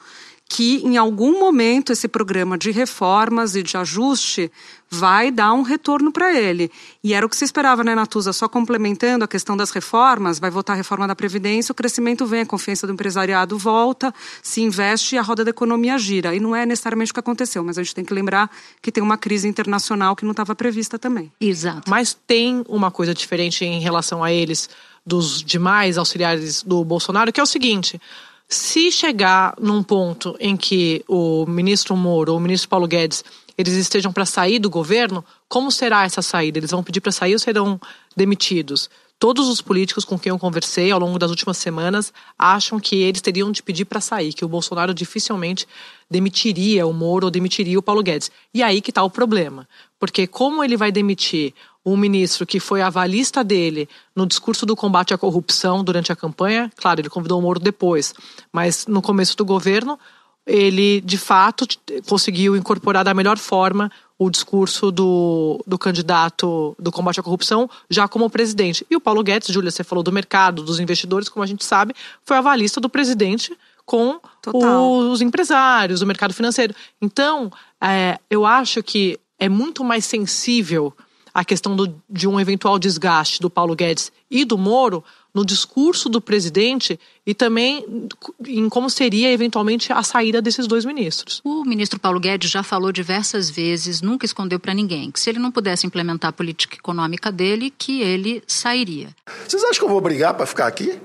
que 0.50 0.86
em 0.86 0.98
algum 0.98 1.40
momento 1.40 1.92
esse 1.92 2.08
programa 2.08 2.58
de 2.58 2.70
reformas 2.70 3.56
e 3.56 3.64
de 3.64 3.76
ajuste 3.76 4.52
vai 4.90 5.32
dar 5.32 5.52
um 5.54 5.64
retorno 5.64 6.12
para 6.12 6.32
ele. 6.40 6.72
E 7.04 7.16
era 7.16 7.26
o 7.26 7.30
que 7.30 7.36
se 7.36 7.44
esperava, 7.44 7.84
né, 7.84 7.96
Natuza? 7.96 8.32
Só 8.32 8.48
complementando 8.48 9.26
a 9.26 9.28
questão 9.28 9.58
das 9.58 9.72
reformas, 9.72 10.38
vai 10.38 10.52
votar 10.52 10.76
a 10.76 10.78
reforma 10.78 11.08
da 11.08 11.16
Previdência, 11.16 11.72
o 11.72 11.76
crescimento 11.76 12.28
vem, 12.28 12.42
a 12.42 12.46
confiança 12.46 12.86
do 12.86 12.94
empresariado 12.94 13.58
volta, 13.58 14.14
se 14.44 14.62
investe 14.62 15.16
e 15.16 15.18
a 15.18 15.24
roda 15.24 15.44
da 15.44 15.50
economia 15.50 15.98
gira. 15.98 16.36
E 16.36 16.40
não 16.40 16.56
é 16.56 16.66
necessariamente 16.66 17.12
o 17.12 17.14
que 17.16 17.20
aconteceu, 17.20 17.64
mas 17.64 17.80
a 17.80 17.84
gente 17.84 17.96
tem 17.96 18.06
que 18.06 18.14
lembrar 18.14 18.52
que 18.80 18.92
tem 18.92 19.04
uma 19.04 19.18
crise 19.18 19.48
internacional 19.48 20.16
que 20.16 20.24
não 20.24 20.32
estava 20.32 20.54
prevista 20.54 21.00
também. 21.00 21.32
Exato. 21.42 21.90
Mas 21.90 22.16
tem 22.28 22.64
uma 22.70 22.92
coisa 22.92 23.14
diferente 23.14 23.66
em 23.66 23.80
relação 23.80 24.24
a 24.24 24.32
eles, 24.32 24.70
dos 25.04 25.42
demais 25.42 25.98
auxiliares 25.98 26.62
do 26.62 26.86
Bolsonaro, 26.86 27.34
que 27.34 27.40
é 27.40 27.44
o 27.44 27.48
seguinte 27.48 28.00
se 28.48 28.92
chegar 28.92 29.56
num 29.60 29.82
ponto 29.82 30.36
em 30.40 30.56
que 30.56 31.04
o 31.08 31.46
ministro 31.46 31.96
Moro 31.96 32.34
ou 32.34 32.38
o 32.38 32.42
ministro 32.42 32.70
Paulo 32.70 32.88
Guedes 32.88 33.24
eles 33.58 33.74
estejam 33.74 34.12
para 34.12 34.26
sair 34.26 34.60
do 34.60 34.70
governo, 34.70 35.24
como 35.48 35.72
será 35.72 36.04
essa 36.04 36.22
saída? 36.22 36.58
Eles 36.58 36.72
vão 36.72 36.84
pedir 36.84 37.02
para 37.02 37.12
sair 37.12 37.34
ou 37.34 37.40
serão 37.40 37.80
demitidos? 38.16 38.90
Todos 39.20 39.48
os 39.48 39.62
políticos 39.62 40.04
com 40.04 40.20
quem 40.20 40.32
eu 40.32 40.40
conversei 40.40 40.92
ao 40.92 41.00
longo 41.00 41.18
das 41.18 41.30
últimas 41.30 41.58
semanas 41.58 42.12
acham 42.38 42.80
que 42.80 42.96
eles 42.96 43.22
teriam 43.22 43.52
de 43.52 43.64
pedir 43.64 43.86
para 43.86 44.02
sair, 44.02 44.34
que 44.34 44.44
o 44.44 44.50
Bolsonaro 44.50 44.94
dificilmente 44.94 45.68
demitiria 46.10 46.86
o 46.86 46.92
Moro 46.92 47.26
ou 47.28 47.32
demitiria 47.32 47.80
o 47.80 47.82
Paulo 47.82 48.04
Guedes. 48.04 48.30
E 48.54 48.62
aí 48.62 48.82
que 48.82 48.92
está 48.92 49.04
o 49.04 49.10
problema. 49.10 49.68
Porque 50.00 50.28
como 50.28 50.64
ele 50.64 50.76
vai 50.76 50.92
demitir 50.92 51.54
um 51.86 51.98
ministro 51.98 52.46
que 52.46 52.60
foi 52.60 52.82
avalista 52.82 53.44
dele 53.44 53.90
no 54.16 54.26
discurso 54.26 54.66
do 54.66 54.76
combate 54.76 55.14
à 55.14 55.18
corrupção 55.18 55.84
durante 55.84 56.12
a 56.12 56.16
campanha. 56.16 56.72
Claro, 56.78 57.02
ele 57.02 57.10
convidou 57.10 57.40
o 57.40 57.42
Moro 57.42 57.60
depois, 57.60 58.14
mas 58.52 58.88
no 58.88 59.02
começo 59.02 59.36
do 59.36 59.44
governo, 59.44 60.00
ele 60.46 61.02
de 61.02 61.18
fato 61.18 61.66
conseguiu 62.08 62.56
incorporar 62.56 63.04
da 63.04 63.14
melhor 63.14 63.38
forma 63.38 63.92
o 64.18 64.30
discurso 64.30 64.92
do, 64.92 65.62
do 65.66 65.78
candidato 65.78 66.76
do 66.80 66.92
combate 66.92 67.20
à 67.20 67.24
corrupção 67.24 67.70
já 67.90 68.08
como 68.08 68.30
presidente. 68.30 68.86
E 68.90 68.96
o 68.96 69.02
Paulo 69.02 69.24
Guedes, 69.24 69.54
Júlia, 69.54 69.72
você 69.72 69.84
falou 69.84 70.04
do 70.04 70.12
mercado, 70.12 70.64
dos 70.64 70.80
investidores, 70.80 71.28
como 71.28 71.44
a 71.44 71.48
gente 71.48 71.66
sabe, 71.66 71.94
foi 72.24 72.38
avalista 72.38 72.80
do 72.80 72.90
presidente 72.90 73.56
com 73.86 74.20
os 74.54 75.22
empresários, 75.22 76.02
o 76.02 76.06
mercado 76.06 76.34
financeiro. 76.34 76.74
Então, 77.02 77.52
é, 77.82 78.18
eu 78.30 78.46
acho 78.46 78.82
que 78.82 79.20
é 79.38 79.50
muito 79.50 79.84
mais 79.84 80.06
sensível 80.06 80.94
a 81.34 81.44
questão 81.44 81.76
do, 81.76 82.02
de 82.10 82.28
um 82.28 82.40
eventual 82.40 82.78
desgaste 82.78 83.42
do 83.42 83.50
Paulo 83.50 83.76
Guedes 83.76 84.12
e 84.30 84.46
do 84.46 84.58
Moro 84.58 85.04
no 85.34 85.44
discurso 85.44 86.08
do 86.10 86.22
presidente 86.22 87.00
e 87.26 87.34
também 87.34 88.08
em 88.46 88.70
como 88.70 88.90
seria 88.90 89.32
eventualmente 89.32 89.92
a 89.92 90.04
saída 90.04 90.42
desses 90.42 90.68
dois 90.68 90.86
ministros. 90.86 91.42
O 91.44 91.64
ministro 91.64 92.00
Paulo 92.00 92.20
Guedes 92.20 92.52
já 92.52 92.62
falou 92.62 92.92
diversas 92.92 93.50
vezes, 93.50 94.02
nunca 94.02 94.26
escondeu 94.26 94.60
para 94.60 94.74
ninguém, 94.74 95.10
que 95.10 95.20
se 95.20 95.30
ele 95.30 95.40
não 95.40 95.52
pudesse 95.52 95.88
implementar 95.88 96.30
a 96.30 96.34
política 96.34 96.76
econômica 96.76 97.32
dele, 97.32 97.74
que 97.76 98.02
ele 98.02 98.44
sairia. 98.46 99.10
Vocês 99.48 99.64
acham 99.64 99.80
que 99.80 99.86
eu 99.86 99.90
vou 99.90 100.02
brigar 100.02 100.36
para 100.36 100.46
ficar 100.46 100.68
aqui? 100.68 101.00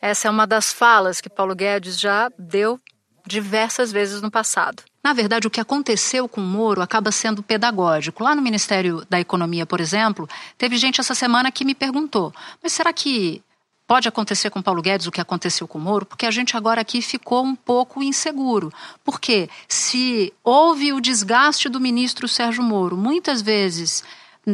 Essa 0.00 0.28
é 0.28 0.30
uma 0.30 0.46
das 0.46 0.72
falas 0.72 1.20
que 1.20 1.28
Paulo 1.28 1.54
Guedes 1.54 2.00
já 2.00 2.30
deu 2.38 2.80
diversas 3.26 3.92
vezes 3.92 4.22
no 4.22 4.30
passado. 4.30 4.82
Na 5.08 5.14
verdade, 5.14 5.46
o 5.46 5.50
que 5.50 5.58
aconteceu 5.58 6.28
com 6.28 6.42
o 6.42 6.44
Moro 6.44 6.82
acaba 6.82 7.10
sendo 7.10 7.42
pedagógico. 7.42 8.22
Lá 8.22 8.34
no 8.34 8.42
Ministério 8.42 9.06
da 9.08 9.18
Economia, 9.18 9.64
por 9.64 9.80
exemplo, 9.80 10.28
teve 10.58 10.76
gente 10.76 11.00
essa 11.00 11.14
semana 11.14 11.50
que 11.50 11.64
me 11.64 11.74
perguntou: 11.74 12.30
mas 12.62 12.74
será 12.74 12.92
que 12.92 13.40
pode 13.86 14.06
acontecer 14.06 14.50
com 14.50 14.60
Paulo 14.60 14.82
Guedes 14.82 15.06
o 15.06 15.10
que 15.10 15.18
aconteceu 15.18 15.66
com 15.66 15.78
o 15.78 15.80
Moro? 15.80 16.04
Porque 16.04 16.26
a 16.26 16.30
gente 16.30 16.58
agora 16.58 16.82
aqui 16.82 17.00
ficou 17.00 17.42
um 17.42 17.56
pouco 17.56 18.02
inseguro. 18.02 18.70
Porque 19.02 19.48
se 19.66 20.30
houve 20.44 20.92
o 20.92 21.00
desgaste 21.00 21.70
do 21.70 21.80
ministro 21.80 22.28
Sérgio 22.28 22.62
Moro, 22.62 22.94
muitas 22.94 23.40
vezes 23.40 24.04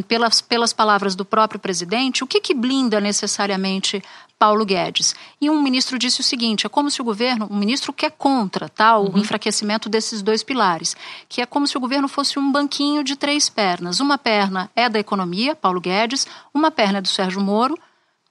pelas, 0.01 0.41
pelas 0.41 0.73
palavras 0.73 1.15
do 1.15 1.25
próprio 1.25 1.59
presidente, 1.59 2.23
o 2.23 2.27
que, 2.27 2.41
que 2.41 2.53
blinda 2.53 2.99
necessariamente 2.99 4.01
Paulo 4.37 4.65
Guedes? 4.65 5.15
E 5.39 5.49
um 5.49 5.61
ministro 5.61 5.97
disse 5.97 6.21
o 6.21 6.23
seguinte: 6.23 6.65
é 6.65 6.69
como 6.69 6.89
se 6.89 7.01
o 7.01 7.05
governo, 7.05 7.47
um 7.49 7.57
ministro 7.57 7.93
que 7.93 8.05
é 8.05 8.09
contra 8.09 8.69
tá, 8.69 8.97
o 8.97 9.11
uhum. 9.11 9.17
enfraquecimento 9.17 9.89
desses 9.89 10.21
dois 10.21 10.43
pilares, 10.43 10.95
que 11.27 11.41
é 11.41 11.45
como 11.45 11.67
se 11.67 11.77
o 11.77 11.79
governo 11.79 12.07
fosse 12.07 12.39
um 12.39 12.51
banquinho 12.51 13.03
de 13.03 13.15
três 13.15 13.49
pernas. 13.49 13.99
Uma 13.99 14.17
perna 14.17 14.69
é 14.75 14.89
da 14.89 14.99
economia, 14.99 15.55
Paulo 15.55 15.81
Guedes, 15.81 16.27
uma 16.53 16.71
perna 16.71 16.99
é 16.99 17.01
do 17.01 17.07
Sérgio 17.07 17.41
Moro 17.41 17.77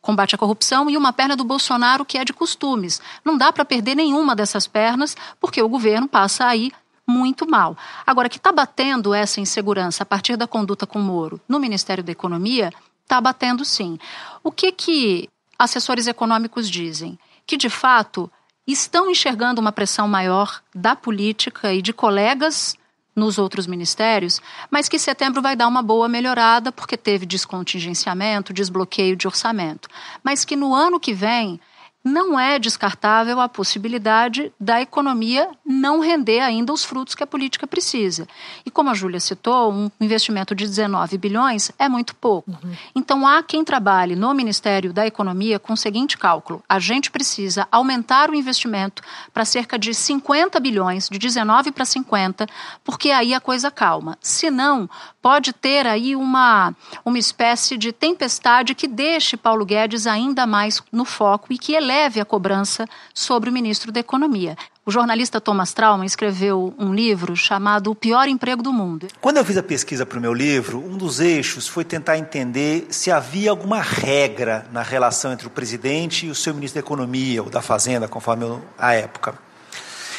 combate 0.05 0.35
à 0.35 0.39
corrupção 0.39 0.91
e 0.91 0.99
uma 0.99 1.15
perna 1.15 1.35
do 1.35 1.45
Bolsonaro 1.45 2.05
que 2.05 2.19
é 2.19 2.25
de 2.25 2.33
costumes. 2.35 3.01
Não 3.25 3.39
dá 3.39 3.51
para 3.51 3.65
perder 3.65 3.95
nenhuma 3.95 4.37
dessas 4.37 4.67
pernas, 4.67 5.17
porque 5.41 5.63
o 5.63 5.69
governo 5.69 6.07
passa 6.07 6.45
aí 6.45 6.71
muito 7.07 7.49
mal. 7.49 7.77
Agora, 8.07 8.29
que 8.29 8.39
está 8.39 8.51
batendo 8.51 9.15
essa 9.15 9.41
insegurança 9.41 10.03
a 10.03 10.07
partir 10.07 10.37
da 10.37 10.47
conduta 10.47 10.87
com 10.87 10.99
Moro 10.99 11.41
no 11.49 11.61
Ministério 11.61 12.03
da 12.03 12.13
Economia, 12.13 12.73
está 13.03 13.21
batendo 13.21 13.65
sim. 13.65 13.99
O 14.43 14.51
que, 14.51 14.73
que 14.73 15.29
assessores 15.59 16.07
econômicos 16.07 16.69
dizem? 16.71 17.19
Que, 17.47 17.57
de 17.57 17.69
fato, 17.69 18.31
estão 18.67 19.11
enxergando 19.11 19.61
uma 19.61 19.73
pressão 19.73 20.09
maior 20.09 20.63
da 20.75 20.97
política 20.97 21.73
e 21.73 21.83
de 21.83 21.93
colegas 21.93 22.77
nos 23.15 23.39
outros 23.39 23.67
ministérios, 23.67 24.41
mas 24.71 24.89
que 24.89 24.99
setembro 24.99 25.41
vai 25.41 25.55
dar 25.55 25.69
uma 25.69 25.83
boa 25.83 26.09
melhorada 26.09 26.73
porque 26.73 26.97
teve 26.97 27.25
descontingenciamento, 27.25 28.53
desbloqueio 28.53 29.15
de 29.15 29.29
orçamento. 29.29 29.89
Mas 30.23 30.45
que 30.45 30.57
no 30.57 30.75
ano 30.75 30.99
que 30.99 31.15
vem 31.15 31.61
não 32.05 32.39
é 32.39 32.59
descartável 32.59 33.41
a 33.41 33.49
possibilidade 33.49 34.53
da 34.61 34.81
economia 34.81 35.49
não 35.65 36.01
render 36.01 36.41
ainda 36.41 36.71
os 36.71 36.85
frutos 36.85 37.15
que 37.15 37.23
a 37.23 37.27
política 37.27 37.67
precisa. 37.67 38.29
E 38.67 38.71
como 38.71 38.91
a 38.91 38.95
Júlia 38.95 39.19
citou, 39.19 39.73
um 39.73 39.91
investimento 39.99 40.55
de 40.55 40.67
19 40.67 41.17
bilhões 41.17 41.73
é 41.79 41.89
muito 41.89 42.15
pouco. 42.15 42.51
Uhum. 42.51 42.75
Então 42.95 43.27
há 43.27 43.43
quem 43.43 43.65
trabalhe 43.65 44.15
no 44.15 44.35
Ministério 44.35 44.93
da 44.93 45.07
Economia 45.07 45.59
com 45.59 45.73
o 45.73 45.77
seguinte 45.77 46.19
cálculo: 46.19 46.63
a 46.69 46.79
gente 46.79 47.11
precisa 47.11 47.67
aumentar 47.73 48.29
o 48.29 48.35
investimento 48.35 49.03
para 49.33 49.47
cerca 49.47 49.79
de 49.79 49.95
50 49.95 50.61
bilhões, 50.61 51.09
de 51.09 51.19
19 51.19 51.73
para 51.73 51.87
50, 51.87 52.47
porque 52.85 53.11
aí 53.11 53.33
a 53.33 53.41
coisa 53.41 53.71
calma. 53.71 54.19
Senão, 54.21 54.91
pode 55.23 55.55
ter 55.55 55.87
aí 55.87 56.15
uma, 56.15 56.75
uma 57.03 57.19
espécie 57.19 57.79
de 57.79 57.93
tempestade 57.93 58.75
que 58.75 58.87
deixe 58.87 59.39
Paulo 59.39 59.65
Guedes 59.65 60.07
ainda 60.07 60.47
mais 60.47 60.83
no 60.93 61.07
foco 61.07 61.51
e 61.51 61.57
que 61.57 61.73
eleve 61.73 61.94
a 61.95 62.25
cobrança 62.25 62.87
sobre 63.15 63.49
o 63.49 63.53
ministro 63.53 63.93
da 63.93 64.01
Economia. 64.01 64.57
O 64.85 64.91
jornalista 64.91 65.41
Thomas 65.41 65.73
Trauman 65.73 66.05
escreveu 66.05 66.75
um 66.79 66.93
livro 66.93 67.37
chamado 67.37 67.91
O 67.91 67.95
Pior 67.95 68.29
Emprego 68.29 68.63
do 68.63 68.73
Mundo. 68.73 69.07
Quando 69.21 69.37
eu 69.37 69.45
fiz 69.45 69.57
a 69.57 69.63
pesquisa 69.63 70.05
para 70.05 70.19
o 70.19 70.21
meu 70.21 70.35
livro, 70.35 70.79
um 70.79 70.99
dos 70.99 71.21
eixos 71.21 71.69
foi 71.69 71.85
tentar 71.85 72.19
entender 72.19 72.89
se 72.91 73.11
havia 73.11 73.51
alguma 73.51 73.81
regra 73.81 74.67
na 74.73 74.83
relação 74.83 75.33
entre 75.33 75.47
o 75.47 75.51
presidente 75.51 76.27
e 76.27 76.31
o 76.31 76.35
seu 76.35 76.53
ministro 76.53 76.81
da 76.81 76.85
Economia, 76.85 77.43
ou 77.43 77.49
da 77.49 77.63
Fazenda, 77.63 78.09
conforme 78.09 78.45
a 78.77 78.93
época. 78.93 79.39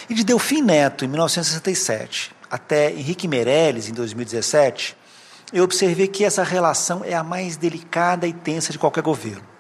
E 0.09 0.13
de 0.13 0.23
Delfim 0.23 0.61
Neto, 0.61 1.03
em 1.03 1.07
1967, 1.07 2.31
até 2.49 2.91
Henrique 2.91 3.27
Meirelles, 3.27 3.89
em 3.89 3.93
2017, 3.93 4.95
eu 5.51 5.63
observei 5.63 6.07
que 6.07 6.23
essa 6.23 6.43
relação 6.43 7.03
é 7.03 7.13
a 7.13 7.23
mais 7.23 7.57
delicada 7.57 8.25
e 8.25 8.33
tensa 8.33 8.71
de 8.71 8.79
qualquer 8.79 9.03
governo. 9.03 9.54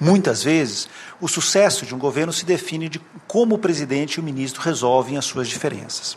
Muitas 0.00 0.44
vezes, 0.44 0.88
o 1.20 1.26
sucesso 1.26 1.84
de 1.84 1.94
um 1.94 1.98
governo 1.98 2.32
se 2.32 2.44
define 2.44 2.88
de 2.88 3.00
como 3.26 3.56
o 3.56 3.58
presidente 3.58 4.14
e 4.14 4.20
o 4.20 4.22
ministro 4.22 4.62
resolvem 4.62 5.18
as 5.18 5.24
suas 5.24 5.48
diferenças. 5.48 6.16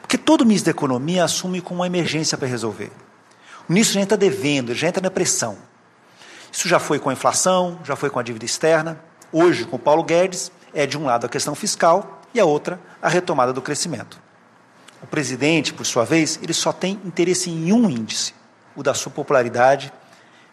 Porque 0.00 0.16
todo 0.16 0.46
ministro 0.46 0.72
da 0.72 0.76
Economia 0.76 1.24
assume 1.24 1.60
com 1.60 1.74
uma 1.74 1.86
emergência 1.86 2.38
para 2.38 2.46
resolver. 2.46 2.92
O 3.68 3.72
ministro 3.72 3.94
já 3.94 4.00
entra 4.00 4.16
devendo, 4.16 4.72
já 4.72 4.86
entra 4.86 5.02
na 5.02 5.10
pressão. 5.10 5.58
Isso 6.52 6.68
já 6.68 6.78
foi 6.78 7.00
com 7.00 7.10
a 7.10 7.12
inflação, 7.12 7.80
já 7.82 7.96
foi 7.96 8.08
com 8.08 8.20
a 8.20 8.22
dívida 8.22 8.44
externa. 8.44 9.00
Hoje, 9.32 9.64
com 9.64 9.74
o 9.74 9.80
Paulo 9.80 10.04
Guedes, 10.04 10.52
é 10.72 10.86
de 10.86 10.96
um 10.96 11.04
lado 11.04 11.26
a 11.26 11.28
questão 11.28 11.56
fiscal 11.56 12.22
e 12.32 12.38
a 12.38 12.44
outra 12.44 12.78
a 13.02 13.08
retomada 13.08 13.52
do 13.52 13.60
crescimento. 13.60 14.20
O 15.02 15.06
presidente, 15.08 15.74
por 15.74 15.84
sua 15.84 16.04
vez, 16.04 16.38
ele 16.40 16.54
só 16.54 16.72
tem 16.72 17.00
interesse 17.04 17.50
em 17.50 17.72
um 17.72 17.90
índice, 17.90 18.32
o 18.76 18.82
da 18.82 18.94
sua 18.94 19.10
popularidade 19.10 19.92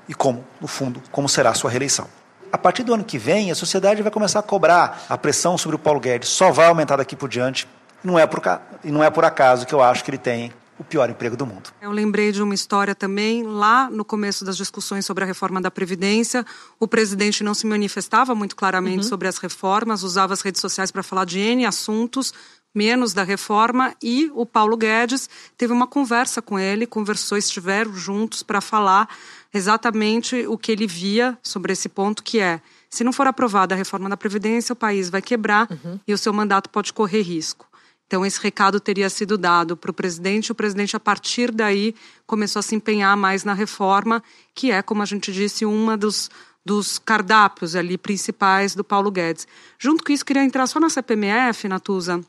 e 0.10 0.14
como, 0.16 0.44
no 0.60 0.68
fundo, 0.68 1.02
como 1.12 1.30
será 1.30 1.52
a 1.52 1.54
sua 1.54 1.70
reeleição. 1.70 2.10
A 2.54 2.58
partir 2.60 2.84
do 2.84 2.94
ano 2.94 3.04
que 3.04 3.18
vem, 3.18 3.50
a 3.50 3.56
sociedade 3.56 4.04
vai 4.04 4.12
começar 4.12 4.38
a 4.38 4.44
cobrar 4.44 5.08
a 5.10 5.18
pressão 5.18 5.58
sobre 5.58 5.76
o 5.76 5.80
Paulo 5.80 6.00
Guedes, 6.00 6.30
só 6.30 6.52
vai 6.52 6.68
aumentar 6.68 6.98
daqui 6.98 7.16
por 7.16 7.28
diante. 7.28 7.68
Não 8.04 8.20
é 8.20 8.28
por, 8.28 8.44
e 8.84 8.92
não 8.92 9.04
é 9.04 9.10
por 9.10 9.26
acaso 9.26 9.66
que 9.66 9.74
eu 9.74 9.82
acho 9.82 10.04
que 10.04 10.12
ele 10.12 10.20
tem 10.20 10.54
o 10.78 10.84
pior 10.84 11.10
emprego 11.10 11.36
do 11.36 11.48
mundo. 11.48 11.72
Eu 11.82 11.90
lembrei 11.90 12.32
de 12.32 12.44
uma 12.44 12.54
história 12.54 12.94
também, 12.94 13.42
lá 13.42 13.90
no 13.90 14.06
começo 14.06 14.46
das 14.46 14.56
discussões 14.56 15.04
sobre 15.04 15.24
a 15.24 15.28
reforma 15.28 15.60
da 15.60 15.72
Previdência, 15.72 16.46
o 16.80 16.88
presidente 16.88 17.44
não 17.44 17.56
se 17.56 17.66
manifestava 17.66 18.36
muito 18.36 18.56
claramente 18.56 19.02
uhum. 19.02 19.10
sobre 19.10 19.28
as 19.28 19.40
reformas, 19.40 20.04
usava 20.04 20.34
as 20.34 20.42
redes 20.42 20.62
sociais 20.62 20.92
para 20.92 21.02
falar 21.02 21.26
de 21.26 21.40
N 21.40 21.66
assuntos, 21.66 22.36
menos 22.74 23.14
da 23.14 23.24
reforma, 23.24 23.96
e 24.00 24.32
o 24.36 24.46
Paulo 24.46 24.78
Guedes 24.78 25.28
teve 25.58 25.74
uma 25.74 25.88
conversa 25.88 26.40
com 26.40 26.60
ele, 26.60 26.86
conversou, 26.86 27.36
estiveram 27.36 27.96
juntos 27.96 28.44
para 28.44 28.62
falar 28.62 29.10
exatamente 29.54 30.48
o 30.48 30.58
que 30.58 30.72
ele 30.72 30.88
via 30.88 31.38
sobre 31.44 31.74
esse 31.74 31.88
ponto, 31.88 32.24
que 32.24 32.40
é, 32.40 32.60
se 32.90 33.04
não 33.04 33.14
for 33.14 33.28
aprovada 33.28 33.76
a 33.76 33.78
reforma 33.78 34.10
da 34.10 34.18
Previdência, 34.18 34.74
o 34.74 34.76
país 34.76 35.10
vai 35.10 35.22
quebrar 35.22 35.68
uhum. 35.70 36.00
e 36.08 36.14
o 36.14 36.18
seu 36.18 36.34
mandato 36.34 36.70
pode 36.70 36.92
correr 36.92 37.22
risco. 37.22 37.68
Então, 38.08 38.26
esse 38.26 38.40
recado 38.40 38.80
teria 38.80 39.10
sido 39.10 39.38
dado 39.38 39.76
para 39.78 39.90
o 39.90 39.94
presidente, 39.94 40.52
o 40.52 40.56
presidente, 40.56 40.96
a 40.96 41.00
partir 41.00 41.52
daí, 41.52 41.96
começou 42.28 42.60
a 42.60 42.64
se 42.64 42.76
empenhar 42.76 43.16
mais 43.18 43.44
na 43.44 43.54
reforma, 43.54 44.22
que 44.54 44.72
é, 44.72 44.82
como 44.82 45.02
a 45.02 45.06
gente 45.06 45.32
disse, 45.32 45.66
uma 45.66 45.98
dos, 45.98 46.30
dos 46.66 47.00
cardápios 47.00 47.76
ali 47.76 47.98
principais 47.98 48.76
do 48.76 48.84
Paulo 48.84 49.10
Guedes. 49.10 49.48
Junto 49.80 50.04
com 50.04 50.12
isso, 50.12 50.26
queria 50.26 50.44
entrar 50.44 50.68
só 50.68 50.80
na 50.80 50.90
CPMF, 50.90 51.68
Natuza, 51.68 52.22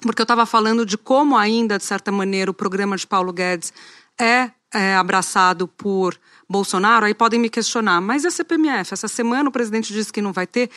porque 0.00 0.22
eu 0.22 0.24
estava 0.24 0.46
falando 0.46 0.86
de 0.86 0.96
como 0.96 1.36
ainda, 1.36 1.76
de 1.76 1.84
certa 1.84 2.10
maneira, 2.10 2.50
o 2.50 2.54
programa 2.54 2.96
de 2.96 3.06
Paulo 3.06 3.32
Guedes 3.32 3.72
é, 4.18 4.50
é, 4.72 4.94
abraçado 4.94 5.68
por 5.68 6.18
Bolsonaro, 6.50 7.06
aí 7.06 7.14
podem 7.14 7.38
me 7.38 7.48
questionar, 7.48 8.00
mas 8.00 8.24
a 8.24 8.30
CPMF, 8.30 8.92
essa 8.92 9.06
semana 9.06 9.48
o 9.48 9.52
presidente 9.52 9.92
disse 9.92 10.12
que 10.12 10.20
não 10.20 10.32
vai 10.32 10.48
ter. 10.48 10.68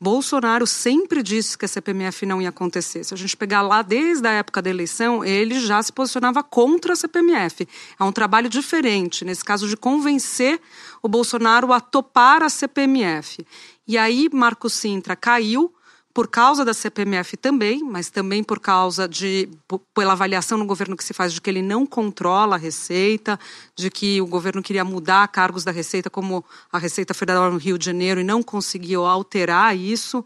Bolsonaro 0.00 0.68
sempre 0.68 1.20
disse 1.20 1.58
que 1.58 1.64
a 1.64 1.68
CPMF 1.68 2.24
não 2.24 2.40
ia 2.40 2.50
acontecer. 2.50 3.02
Se 3.02 3.12
a 3.12 3.16
gente 3.16 3.36
pegar 3.36 3.62
lá 3.62 3.82
desde 3.82 4.28
a 4.28 4.30
época 4.30 4.62
da 4.62 4.70
eleição, 4.70 5.24
ele 5.24 5.58
já 5.58 5.82
se 5.82 5.92
posicionava 5.92 6.44
contra 6.44 6.92
a 6.92 6.96
CPMF. 6.96 7.66
É 7.98 8.04
um 8.04 8.12
trabalho 8.12 8.48
diferente, 8.48 9.24
nesse 9.24 9.44
caso 9.44 9.66
de 9.66 9.76
convencer 9.76 10.60
o 11.02 11.08
Bolsonaro 11.08 11.72
a 11.72 11.80
topar 11.80 12.44
a 12.44 12.48
CPMF. 12.48 13.44
E 13.88 13.98
aí 13.98 14.28
Marco 14.32 14.70
Sintra 14.70 15.16
caiu, 15.16 15.74
por 16.16 16.28
causa 16.28 16.64
da 16.64 16.72
CPMF 16.72 17.36
também, 17.36 17.84
mas 17.84 18.08
também 18.08 18.42
por 18.42 18.58
causa 18.58 19.06
de 19.06 19.50
pela 19.92 20.14
avaliação 20.14 20.56
no 20.56 20.64
governo 20.64 20.96
que 20.96 21.04
se 21.04 21.12
faz 21.12 21.30
de 21.30 21.42
que 21.42 21.50
ele 21.50 21.60
não 21.60 21.84
controla 21.84 22.56
a 22.56 22.58
receita, 22.58 23.38
de 23.76 23.90
que 23.90 24.18
o 24.22 24.26
governo 24.26 24.62
queria 24.62 24.82
mudar 24.82 25.28
cargos 25.28 25.62
da 25.62 25.70
receita 25.70 26.08
como 26.08 26.42
a 26.72 26.78
Receita 26.78 27.12
Federal 27.12 27.52
no 27.52 27.58
Rio 27.58 27.76
de 27.76 27.84
Janeiro 27.84 28.18
e 28.18 28.24
não 28.24 28.42
conseguiu 28.42 29.04
alterar 29.04 29.76
isso, 29.76 30.24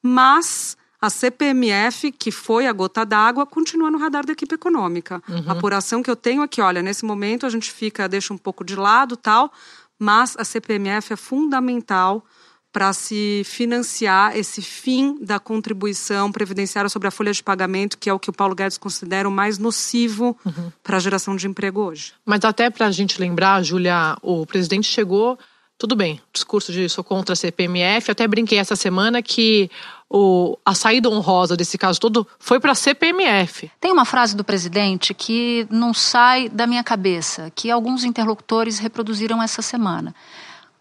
mas 0.00 0.76
a 1.00 1.10
CPMF, 1.10 2.12
que 2.12 2.30
foi 2.30 2.68
a 2.68 2.72
gota 2.72 3.04
d'água, 3.04 3.44
continua 3.44 3.90
no 3.90 3.98
radar 3.98 4.24
da 4.24 4.34
equipe 4.34 4.54
econômica. 4.54 5.20
Uhum. 5.28 5.42
A 5.48 5.52
apuração 5.54 6.04
que 6.04 6.10
eu 6.10 6.14
tenho 6.14 6.42
aqui, 6.42 6.60
olha, 6.60 6.80
nesse 6.82 7.04
momento 7.04 7.46
a 7.46 7.50
gente 7.50 7.68
fica, 7.68 8.08
deixa 8.08 8.32
um 8.32 8.38
pouco 8.38 8.62
de 8.62 8.76
lado 8.76 9.16
tal, 9.16 9.52
mas 9.98 10.36
a 10.38 10.44
CPMF 10.44 11.12
é 11.12 11.16
fundamental 11.16 12.24
para 12.72 12.92
se 12.94 13.42
financiar 13.44 14.36
esse 14.36 14.62
fim 14.62 15.22
da 15.22 15.38
contribuição 15.38 16.32
previdenciária 16.32 16.88
sobre 16.88 17.06
a 17.06 17.10
folha 17.10 17.32
de 17.32 17.42
pagamento, 17.42 17.98
que 17.98 18.08
é 18.08 18.14
o 18.14 18.18
que 18.18 18.30
o 18.30 18.32
Paulo 18.32 18.54
Guedes 18.54 18.78
considera 18.78 19.28
o 19.28 19.32
mais 19.32 19.58
nocivo 19.58 20.36
uhum. 20.44 20.72
para 20.82 20.96
a 20.96 21.00
geração 21.00 21.36
de 21.36 21.46
emprego 21.46 21.82
hoje. 21.82 22.14
Mas 22.24 22.42
até 22.44 22.70
para 22.70 22.86
a 22.86 22.90
gente 22.90 23.20
lembrar, 23.20 23.62
Júlia, 23.62 24.16
o 24.22 24.46
presidente 24.46 24.86
chegou, 24.86 25.38
tudo 25.76 25.94
bem, 25.94 26.18
discurso 26.32 26.72
de 26.72 26.88
sou 26.88 27.04
contra 27.04 27.34
a 27.34 27.36
CPMF, 27.36 28.10
até 28.10 28.26
brinquei 28.26 28.58
essa 28.58 28.74
semana 28.74 29.20
que 29.20 29.70
o, 30.08 30.56
a 30.64 30.74
saída 30.74 31.10
honrosa 31.10 31.56
desse 31.56 31.76
caso 31.76 32.00
todo 32.00 32.26
foi 32.38 32.58
para 32.58 32.72
a 32.72 32.74
CPMF. 32.74 33.70
Tem 33.78 33.92
uma 33.92 34.06
frase 34.06 34.34
do 34.34 34.44
presidente 34.44 35.12
que 35.12 35.66
não 35.70 35.92
sai 35.92 36.48
da 36.48 36.66
minha 36.66 36.82
cabeça, 36.82 37.52
que 37.54 37.70
alguns 37.70 38.02
interlocutores 38.02 38.78
reproduziram 38.78 39.42
essa 39.42 39.60
semana 39.60 40.14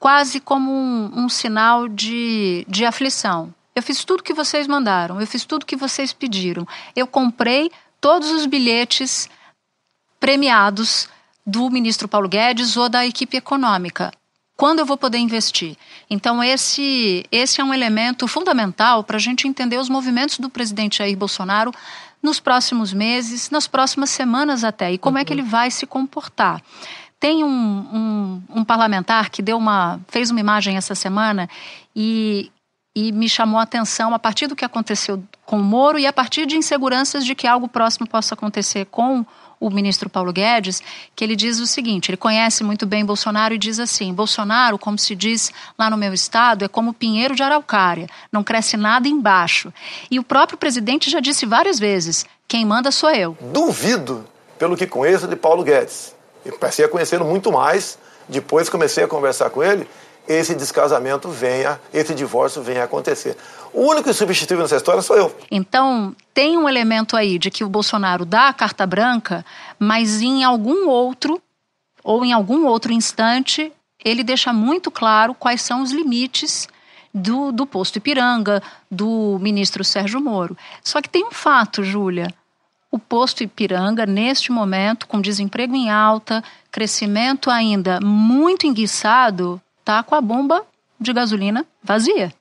quase 0.02 0.40
como 0.40 0.72
um, 0.72 1.12
um 1.26 1.30
sinal 1.30 1.88
de, 1.88 2.66
de 2.68 2.84
aflição. 2.84 3.54
Eu 3.76 3.84
fiz 3.84 4.04
tudo 4.04 4.24
que 4.24 4.34
vocês 4.34 4.66
mandaram, 4.66 5.22
eu 5.22 5.28
fiz 5.28 5.46
tudo 5.46 5.64
que 5.64 5.76
vocês 5.76 6.12
pediram. 6.12 6.68
Eu 6.96 7.06
comprei 7.06 7.72
todos 8.02 8.32
os 8.32 8.48
bilhetes 8.48 9.30
premiados 10.20 11.08
do 11.46 11.70
ministro 11.70 12.08
Paulo 12.08 12.28
Guedes 12.28 12.76
ou 12.78 12.90
da 12.90 13.06
equipe 13.06 13.38
econômica. 13.38 14.12
Quando 14.58 14.80
eu 14.80 14.88
vou 14.88 14.98
poder 14.98 15.20
investir? 15.20 15.78
Então, 16.10 16.44
esse, 16.44 17.24
esse 17.32 17.62
é 17.62 17.64
um 17.64 17.74
elemento 17.74 18.28
fundamental 18.28 19.04
para 19.04 19.18
a 19.18 19.20
gente 19.20 19.48
entender 19.48 19.78
os 19.78 19.88
movimentos 19.88 20.40
do 20.40 20.50
presidente 20.50 20.98
Jair 20.98 21.16
Bolsonaro 21.16 21.72
nos 22.24 22.40
próximos 22.40 22.92
meses, 22.92 23.52
nas 23.52 23.68
próximas 23.68 24.10
semanas 24.10 24.64
até, 24.64 24.92
e 24.92 24.98
como 24.98 25.18
uhum. 25.18 25.22
é 25.22 25.26
que 25.26 25.34
ele 25.34 25.42
vai 25.44 25.70
se 25.70 25.86
comportar. 25.86 26.62
Tem 27.22 27.44
um, 27.44 27.48
um, 27.48 28.42
um, 28.50 28.66
parlamentar 28.66 29.30
que 29.30 29.44
deu 29.44 29.56
uma, 29.56 30.00
fez 30.08 30.32
uma 30.32 30.40
imagem 30.40 30.76
essa 30.76 30.96
semana 30.96 31.48
e, 31.96 32.52
e 32.96 33.12
me 33.12 33.30
chamou 33.30 33.60
a 33.60 33.64
atenção 33.64 34.12
a 34.16 34.18
partir 34.18 34.48
do 34.48 34.56
que 34.56 34.66
aconteceu 34.66 35.24
com 35.46 35.58
o 35.58 35.64
Moro 35.64 36.00
e 36.00 36.08
a 36.08 36.12
partir 36.12 36.48
de 36.48 36.58
inseguranças 36.58 37.24
de 37.24 37.36
que 37.36 37.46
algo 37.46 37.68
próximo 37.68 38.08
possa 38.08 38.34
acontecer 38.34 38.86
com 38.88 39.24
o 39.60 39.70
ministro 39.70 40.10
Paulo 40.10 40.34
Guedes, 40.34 40.82
que 41.16 41.24
ele 41.24 41.36
diz 41.36 41.60
o 41.60 41.68
seguinte: 41.68 42.10
ele 42.10 42.18
conhece 42.18 42.64
muito 42.64 42.88
bem 42.88 43.06
Bolsonaro 43.06 43.54
e 43.54 43.60
diz 43.60 43.80
assim: 43.80 44.12
Bolsonaro, 44.12 44.80
como 44.80 44.98
se 44.98 45.16
diz 45.16 45.52
lá 45.78 45.92
no 45.92 45.98
meu 45.98 46.16
estado, 46.16 46.66
é 46.66 46.68
como 46.68 46.92
pinheiro 46.92 47.36
de 47.36 47.44
araucária, 47.44 48.08
não 48.32 48.44
cresce 48.44 48.78
nada 48.78 49.08
embaixo. 49.08 49.72
E 50.10 50.18
o 50.18 50.24
próprio 50.24 50.58
presidente 50.58 51.08
já 51.08 51.20
disse 51.20 51.46
várias 51.46 51.78
vezes: 51.78 52.26
quem 52.48 52.66
manda 52.66 52.90
sou 52.90 53.12
eu. 53.12 53.38
Duvido, 53.54 54.26
pelo 54.58 54.76
que 54.76 54.88
conheço 54.88 55.28
de 55.28 55.36
Paulo 55.36 55.64
Guedes. 55.64 56.20
Eu 56.46 56.58
passei 56.58 56.86
a 56.86 56.90
conhecê-lo 56.90 57.26
muito 57.26 57.52
mais, 57.52 57.98
depois 58.28 58.70
comecei 58.70 59.04
a 59.04 59.08
conversar 59.08 59.50
com 59.50 59.64
ele, 59.64 59.88
esse 60.28 60.56
descasamento 60.56 61.30
venha, 61.30 61.80
esse 61.94 62.14
divórcio 62.14 62.62
venha 62.62 62.84
acontecer. 62.84 63.36
O 63.74 63.82
único 63.88 64.10
insubstituível 64.10 64.64
nessa 64.64 64.78
história 64.78 65.02
sou 65.02 65.18
eu. 65.18 65.36
Então, 65.50 66.16
tem 66.34 66.58
um 66.58 66.68
elemento 66.68 67.18
aí 67.18 67.40
de 67.40 67.50
que 67.50 67.64
o 67.64 67.70
Bolsonaro 67.70 68.26
dá 68.26 68.48
a 68.48 68.54
carta 68.54 68.86
branca, 68.86 69.46
mas 69.80 70.22
em 70.22 70.44
algum 70.44 70.88
outro, 70.88 71.42
ou 72.04 72.24
em 72.24 72.34
algum 72.34 72.66
outro 72.66 72.94
instante, 72.94 73.72
ele 74.04 74.24
deixa 74.24 74.54
muito 74.54 74.92
claro 74.92 75.34
quais 75.34 75.62
são 75.62 75.82
os 75.82 75.92
limites 75.92 76.68
do, 77.14 77.52
do 77.52 77.66
posto 77.66 77.98
Ipiranga, 77.98 78.62
do 78.90 79.38
ministro 79.42 79.84
Sérgio 79.84 80.22
Moro. 80.22 80.56
Só 80.84 81.02
que 81.02 81.10
tem 81.10 81.26
um 81.26 81.32
fato, 81.32 81.84
Júlia. 81.84 82.34
O 82.92 83.00
posto 83.00 83.42
Ipiranga, 83.42 84.06
neste 84.06 84.52
momento, 84.52 85.08
com 85.08 85.22
desemprego 85.22 85.74
em 85.74 85.90
alta, 85.90 86.44
crescimento 86.70 87.50
ainda 87.50 88.00
muito 88.02 88.68
enguiçado, 88.68 89.62
está 89.80 90.04
com 90.04 90.14
a 90.14 90.20
bomba 90.20 90.66
de 91.00 91.14
gasolina 91.14 91.66
vazia. 91.82 92.34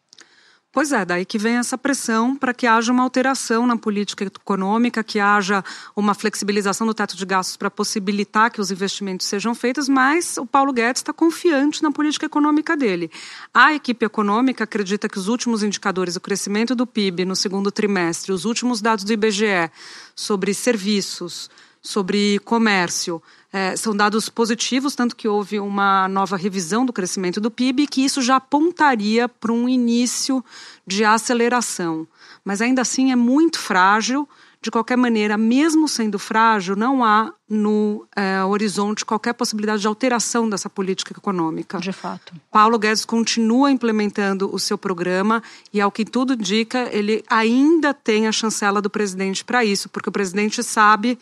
Pois 0.72 0.92
é, 0.92 1.04
daí 1.04 1.24
que 1.24 1.36
vem 1.36 1.56
essa 1.56 1.76
pressão 1.76 2.36
para 2.36 2.54
que 2.54 2.64
haja 2.64 2.92
uma 2.92 3.02
alteração 3.02 3.66
na 3.66 3.76
política 3.76 4.22
econômica, 4.22 5.02
que 5.02 5.18
haja 5.18 5.64
uma 5.96 6.14
flexibilização 6.14 6.86
do 6.86 6.94
teto 6.94 7.16
de 7.16 7.26
gastos 7.26 7.56
para 7.56 7.68
possibilitar 7.68 8.52
que 8.52 8.60
os 8.60 8.70
investimentos 8.70 9.26
sejam 9.26 9.52
feitos, 9.52 9.88
mas 9.88 10.36
o 10.36 10.46
Paulo 10.46 10.72
Guedes 10.72 11.00
está 11.00 11.12
confiante 11.12 11.82
na 11.82 11.90
política 11.90 12.26
econômica 12.26 12.76
dele. 12.76 13.10
A 13.52 13.74
equipe 13.74 14.06
econômica 14.06 14.62
acredita 14.62 15.08
que 15.08 15.18
os 15.18 15.26
últimos 15.26 15.64
indicadores, 15.64 16.14
o 16.14 16.20
crescimento 16.20 16.76
do 16.76 16.86
PIB 16.86 17.24
no 17.24 17.34
segundo 17.34 17.72
trimestre, 17.72 18.30
os 18.30 18.44
últimos 18.44 18.80
dados 18.80 19.02
do 19.02 19.12
IBGE 19.12 19.68
sobre 20.14 20.54
serviços, 20.54 21.50
sobre 21.82 22.38
comércio, 22.40 23.22
é, 23.52 23.74
são 23.74 23.96
dados 23.96 24.28
positivos, 24.28 24.94
tanto 24.94 25.16
que 25.16 25.26
houve 25.26 25.58
uma 25.58 26.08
nova 26.08 26.36
revisão 26.36 26.86
do 26.86 26.92
crescimento 26.92 27.40
do 27.40 27.50
PIB, 27.50 27.86
que 27.86 28.04
isso 28.04 28.22
já 28.22 28.36
apontaria 28.36 29.28
para 29.28 29.52
um 29.52 29.68
início 29.68 30.44
de 30.86 31.04
aceleração. 31.04 32.06
Mas 32.44 32.60
ainda 32.60 32.82
assim 32.82 33.10
é 33.10 33.16
muito 33.16 33.58
frágil. 33.58 34.28
De 34.62 34.70
qualquer 34.70 34.96
maneira, 34.96 35.38
mesmo 35.38 35.88
sendo 35.88 36.18
frágil, 36.18 36.76
não 36.76 37.02
há 37.02 37.32
no 37.48 38.06
é, 38.14 38.44
horizonte 38.44 39.06
qualquer 39.06 39.32
possibilidade 39.32 39.80
de 39.80 39.88
alteração 39.88 40.50
dessa 40.50 40.68
política 40.68 41.14
econômica. 41.16 41.78
De 41.78 41.92
fato. 41.92 42.34
Paulo 42.50 42.78
Guedes 42.78 43.06
continua 43.06 43.70
implementando 43.70 44.54
o 44.54 44.58
seu 44.58 44.76
programa 44.76 45.42
e, 45.72 45.80
ao 45.80 45.90
que 45.90 46.04
tudo 46.04 46.34
indica, 46.34 46.90
ele 46.92 47.24
ainda 47.26 47.94
tem 47.94 48.28
a 48.28 48.32
chancela 48.32 48.82
do 48.82 48.90
presidente 48.90 49.42
para 49.42 49.64
isso, 49.64 49.88
porque 49.88 50.10
o 50.10 50.12
presidente 50.12 50.62
sabe 50.62 51.18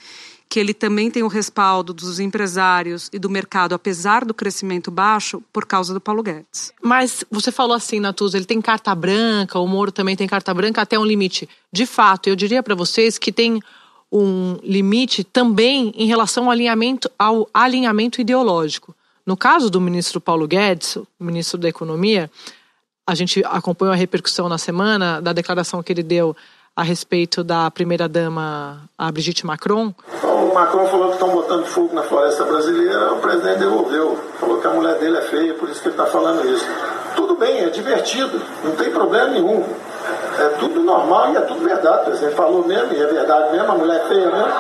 que 0.48 0.58
ele 0.58 0.72
também 0.72 1.10
tem 1.10 1.22
o 1.22 1.28
respaldo 1.28 1.92
dos 1.92 2.18
empresários 2.18 3.10
e 3.12 3.18
do 3.18 3.28
mercado, 3.28 3.74
apesar 3.74 4.24
do 4.24 4.32
crescimento 4.32 4.90
baixo, 4.90 5.42
por 5.52 5.66
causa 5.66 5.92
do 5.92 6.00
Paulo 6.00 6.22
Guedes. 6.22 6.72
Mas 6.82 7.22
você 7.30 7.52
falou 7.52 7.76
assim, 7.76 8.00
Natuza, 8.00 8.38
ele 8.38 8.46
tem 8.46 8.60
carta 8.60 8.94
branca, 8.94 9.58
o 9.58 9.66
Moro 9.66 9.92
também 9.92 10.16
tem 10.16 10.26
carta 10.26 10.54
branca 10.54 10.80
até 10.80 10.98
um 10.98 11.04
limite. 11.04 11.48
De 11.70 11.84
fato, 11.84 12.28
eu 12.28 12.36
diria 12.36 12.62
para 12.62 12.74
vocês 12.74 13.18
que 13.18 13.30
tem 13.30 13.60
um 14.10 14.58
limite 14.62 15.22
também 15.22 15.92
em 15.94 16.06
relação 16.06 16.44
ao 16.44 16.50
alinhamento, 16.50 17.10
ao 17.18 17.46
alinhamento 17.52 18.20
ideológico. 18.20 18.94
No 19.26 19.36
caso 19.36 19.68
do 19.68 19.78
ministro 19.78 20.18
Paulo 20.18 20.48
Guedes, 20.48 20.96
ministro 21.20 21.58
da 21.58 21.68
Economia, 21.68 22.30
a 23.06 23.14
gente 23.14 23.42
acompanhou 23.44 23.92
a 23.92 23.96
repercussão 23.96 24.48
na 24.48 24.56
semana 24.56 25.20
da 25.20 25.34
declaração 25.34 25.82
que 25.82 25.92
ele 25.92 26.02
deu 26.02 26.34
a 26.78 26.84
respeito 26.84 27.42
da 27.42 27.68
primeira-dama, 27.72 28.88
a 28.96 29.10
Brigitte 29.10 29.44
Macron. 29.44 29.92
O 30.22 30.54
Macron 30.54 30.86
falou 30.86 31.08
que 31.08 31.14
estão 31.14 31.30
botando 31.30 31.66
fogo 31.66 31.92
na 31.92 32.04
floresta 32.04 32.44
brasileira, 32.44 33.14
o 33.14 33.18
presidente 33.18 33.58
devolveu. 33.58 34.16
Falou 34.38 34.60
que 34.60 34.66
a 34.68 34.70
mulher 34.70 34.96
dele 35.00 35.16
é 35.16 35.22
feia, 35.22 35.54
por 35.54 35.68
isso 35.68 35.82
que 35.82 35.88
ele 35.88 35.94
está 35.94 36.06
falando 36.06 36.48
isso. 36.48 36.64
Tudo 37.16 37.34
bem, 37.34 37.64
é 37.64 37.70
divertido, 37.70 38.40
não 38.62 38.76
tem 38.76 38.92
problema 38.92 39.30
nenhum. 39.30 39.64
É 40.38 40.48
tudo 40.60 40.80
normal 40.80 41.32
e 41.32 41.36
é 41.36 41.40
tudo 41.40 41.64
verdade. 41.64 42.02
O 42.02 42.04
presidente 42.04 42.36
falou 42.36 42.64
mesmo, 42.64 42.92
e 42.92 43.02
é 43.02 43.06
verdade 43.08 43.50
mesmo, 43.50 43.72
a 43.72 43.74
mulher 43.74 44.00
é 44.00 44.08
feia 44.08 44.30
mesmo. 44.30 44.52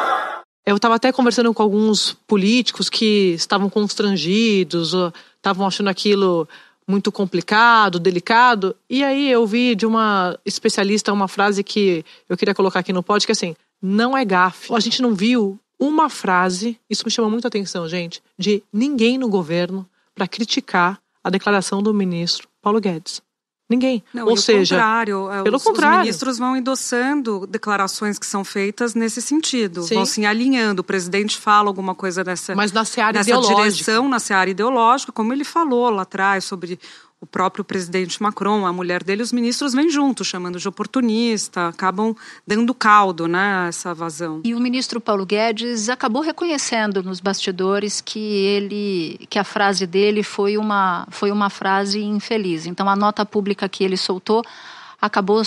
Eu 0.66 0.74
estava 0.74 0.96
até 0.96 1.12
conversando 1.12 1.54
com 1.54 1.62
alguns 1.62 2.16
políticos 2.26 2.90
que 2.90 3.34
estavam 3.34 3.70
constrangidos, 3.70 4.92
estavam 5.36 5.64
achando 5.64 5.88
aquilo 5.88 6.48
muito 6.88 7.12
complicado, 7.12 8.00
delicado. 8.00 8.74
E 8.88 9.04
aí 9.04 9.30
eu 9.30 9.46
vi 9.46 9.74
de 9.74 9.84
uma 9.84 10.38
especialista 10.44 11.12
uma 11.12 11.28
frase 11.28 11.62
que 11.62 12.02
eu 12.28 12.36
queria 12.36 12.54
colocar 12.54 12.80
aqui 12.80 12.92
no 12.92 13.02
pod, 13.02 13.26
que 13.26 13.30
é 13.30 13.34
assim, 13.34 13.54
não 13.80 14.16
é 14.16 14.24
gafe. 14.24 14.74
A 14.74 14.80
gente 14.80 15.02
não 15.02 15.14
viu 15.14 15.60
uma 15.78 16.08
frase, 16.08 16.80
isso 16.88 17.04
me 17.04 17.10
chama 17.10 17.28
muita 17.28 17.46
atenção, 17.46 17.86
gente, 17.88 18.22
de 18.38 18.62
ninguém 18.72 19.18
no 19.18 19.28
governo 19.28 19.88
para 20.14 20.26
criticar 20.26 20.98
a 21.22 21.30
declaração 21.30 21.82
do 21.82 21.92
ministro 21.92 22.48
Paulo 22.60 22.80
Guedes. 22.80 23.22
Ninguém. 23.68 24.02
Não, 24.14 24.26
Ou 24.26 24.36
seja, 24.36 24.76
contrário, 24.76 25.30
é, 25.30 25.42
pelo 25.42 25.56
os, 25.58 25.62
contrário. 25.62 25.98
os 25.98 26.02
ministros 26.04 26.38
vão 26.38 26.56
endossando 26.56 27.46
declarações 27.46 28.18
que 28.18 28.24
são 28.24 28.42
feitas 28.42 28.94
nesse 28.94 29.20
sentido, 29.20 29.82
Sim. 29.82 29.96
vão 29.96 30.06
se 30.06 30.24
alinhando. 30.24 30.80
O 30.80 30.84
presidente 30.84 31.36
fala 31.36 31.68
alguma 31.68 31.94
coisa 31.94 32.24
dessa, 32.24 32.54
Mas 32.54 32.72
na 32.72 32.86
seara 32.86 33.18
nessa 33.18 33.38
direção, 33.38 34.08
na 34.08 34.18
seara 34.18 34.48
ideológica, 34.48 35.12
como 35.12 35.34
ele 35.34 35.44
falou 35.44 35.90
lá 35.90 36.02
atrás 36.02 36.44
sobre 36.44 36.80
o 37.20 37.26
próprio 37.26 37.64
presidente 37.64 38.22
Macron, 38.22 38.64
a 38.64 38.72
mulher 38.72 39.02
dele, 39.02 39.22
os 39.22 39.32
ministros 39.32 39.74
vêm 39.74 39.90
juntos, 39.90 40.26
chamando 40.26 40.58
de 40.58 40.68
oportunista, 40.68 41.68
acabam 41.68 42.14
dando 42.46 42.72
caldo, 42.72 43.26
né, 43.26 43.66
essa 43.68 43.92
vazão. 43.92 44.40
E 44.44 44.54
o 44.54 44.60
ministro 44.60 45.00
Paulo 45.00 45.26
Guedes 45.26 45.88
acabou 45.88 46.22
reconhecendo 46.22 47.02
nos 47.02 47.18
bastidores 47.18 48.00
que 48.00 48.20
ele, 48.20 49.26
que 49.28 49.38
a 49.38 49.44
frase 49.44 49.86
dele 49.86 50.22
foi 50.22 50.56
uma, 50.56 51.08
foi 51.10 51.32
uma 51.32 51.50
frase 51.50 52.00
infeliz. 52.00 52.66
Então 52.66 52.88
a 52.88 52.94
nota 52.94 53.26
pública 53.26 53.68
que 53.68 53.82
ele 53.82 53.96
soltou 53.96 54.44
acabou 55.00 55.42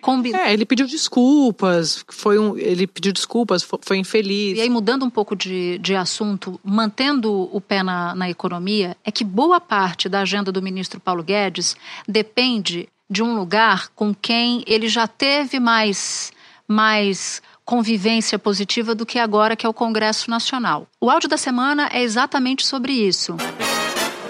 combinando. 0.00 0.44
É, 0.44 0.52
ele 0.52 0.66
pediu 0.66 0.86
desculpas, 0.86 2.04
foi 2.08 2.38
um, 2.38 2.56
ele 2.58 2.86
pediu 2.86 3.12
desculpas, 3.12 3.62
foi, 3.62 3.78
foi, 3.82 3.96
infeliz. 3.98 4.58
E 4.58 4.60
aí, 4.60 4.68
mudando 4.68 5.04
um 5.04 5.10
pouco 5.10 5.36
de, 5.36 5.78
de 5.78 5.94
assunto, 5.94 6.60
mantendo 6.64 7.48
o 7.52 7.60
pé 7.60 7.82
na, 7.82 8.14
na 8.14 8.28
economia, 8.28 8.96
é 9.04 9.12
que 9.12 9.24
boa 9.24 9.60
parte 9.60 10.08
da 10.08 10.20
agenda 10.20 10.50
do 10.50 10.60
ministro 10.60 11.00
Paulo 11.00 11.22
Guedes 11.22 11.76
depende 12.06 12.88
de 13.08 13.22
um 13.22 13.36
lugar 13.36 13.88
com 13.94 14.14
quem 14.14 14.62
ele 14.66 14.88
já 14.88 15.06
teve 15.06 15.58
mais, 15.58 16.30
mais 16.66 17.40
convivência 17.64 18.38
positiva 18.38 18.94
do 18.94 19.06
que 19.06 19.18
agora, 19.18 19.56
que 19.56 19.64
é 19.64 19.68
o 19.68 19.74
Congresso 19.74 20.28
Nacional. 20.28 20.86
O 21.00 21.08
áudio 21.08 21.28
da 21.28 21.36
semana 21.36 21.88
é 21.92 22.02
exatamente 22.02 22.66
sobre 22.66 22.92
isso. 22.92 23.36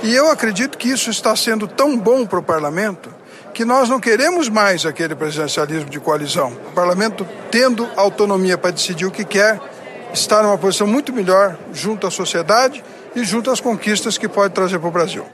E 0.02 0.14
eu 0.14 0.30
acredito 0.30 0.78
que 0.78 0.88
isso 0.88 1.10
está 1.10 1.34
sendo 1.34 1.66
tão 1.66 1.98
bom 1.98 2.24
para 2.24 2.38
o 2.38 2.42
parlamento 2.42 3.17
que 3.58 3.64
nós 3.64 3.88
não 3.88 3.98
queremos 3.98 4.48
mais 4.48 4.86
aquele 4.86 5.16
presidencialismo 5.16 5.90
de 5.90 5.98
coalizão. 5.98 6.52
O 6.70 6.72
parlamento, 6.76 7.26
tendo 7.50 7.88
autonomia 7.96 8.56
para 8.56 8.70
decidir 8.70 9.04
o 9.04 9.10
que 9.10 9.24
quer, 9.24 9.60
está 10.14 10.40
numa 10.44 10.56
posição 10.56 10.86
muito 10.86 11.12
melhor 11.12 11.58
junto 11.72 12.06
à 12.06 12.10
sociedade 12.10 12.84
e 13.16 13.24
junto 13.24 13.50
às 13.50 13.60
conquistas 13.60 14.16
que 14.16 14.28
pode 14.28 14.54
trazer 14.54 14.78
para 14.78 14.88
o 14.88 14.92
Brasil. 14.92 15.26